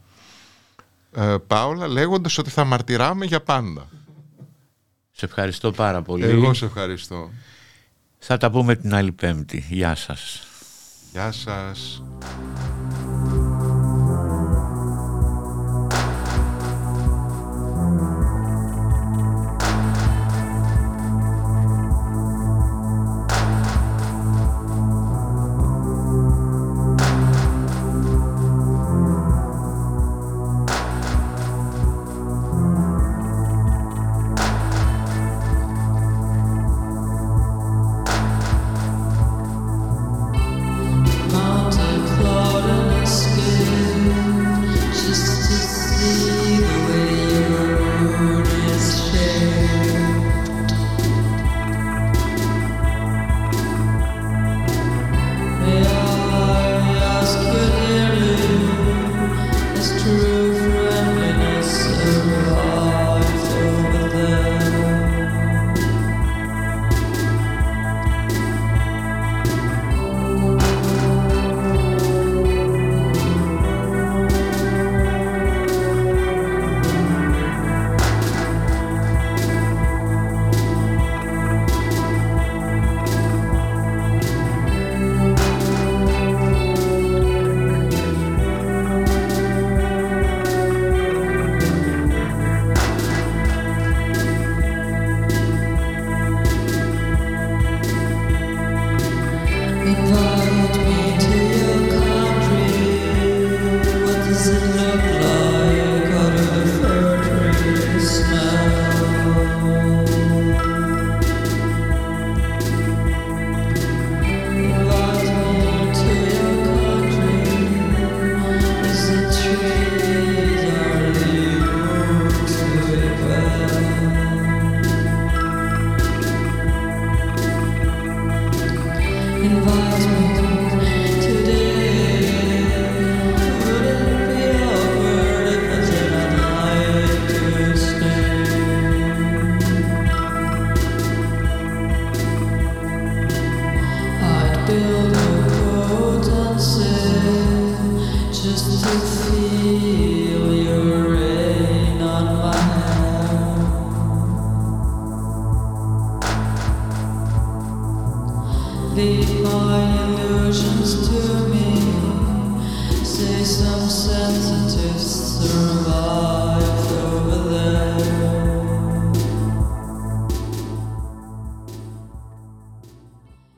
Ε, 1.16 1.36
Πάολα 1.47 1.88
λέγοντας 1.88 2.38
ότι 2.38 2.51
θα 2.51 2.64
μαρτυράμε 2.64 3.24
για 3.24 3.40
πάντα. 3.40 3.88
Σε 5.11 5.24
ευχαριστώ 5.24 5.70
πάρα 5.70 6.03
πολύ. 6.03 6.24
Εγώ 6.24 6.55
σε 6.55 6.64
ευχαριστώ. 6.64 7.30
Θα 8.27 8.37
τα 8.37 8.51
πούμε 8.51 8.75
την 8.75 8.95
άλλη 8.95 9.12
πέμπτη. 9.12 9.64
Γεια 9.68 9.95
σας. 9.95 10.47
Γεια 11.12 11.33
σας. 11.33 12.03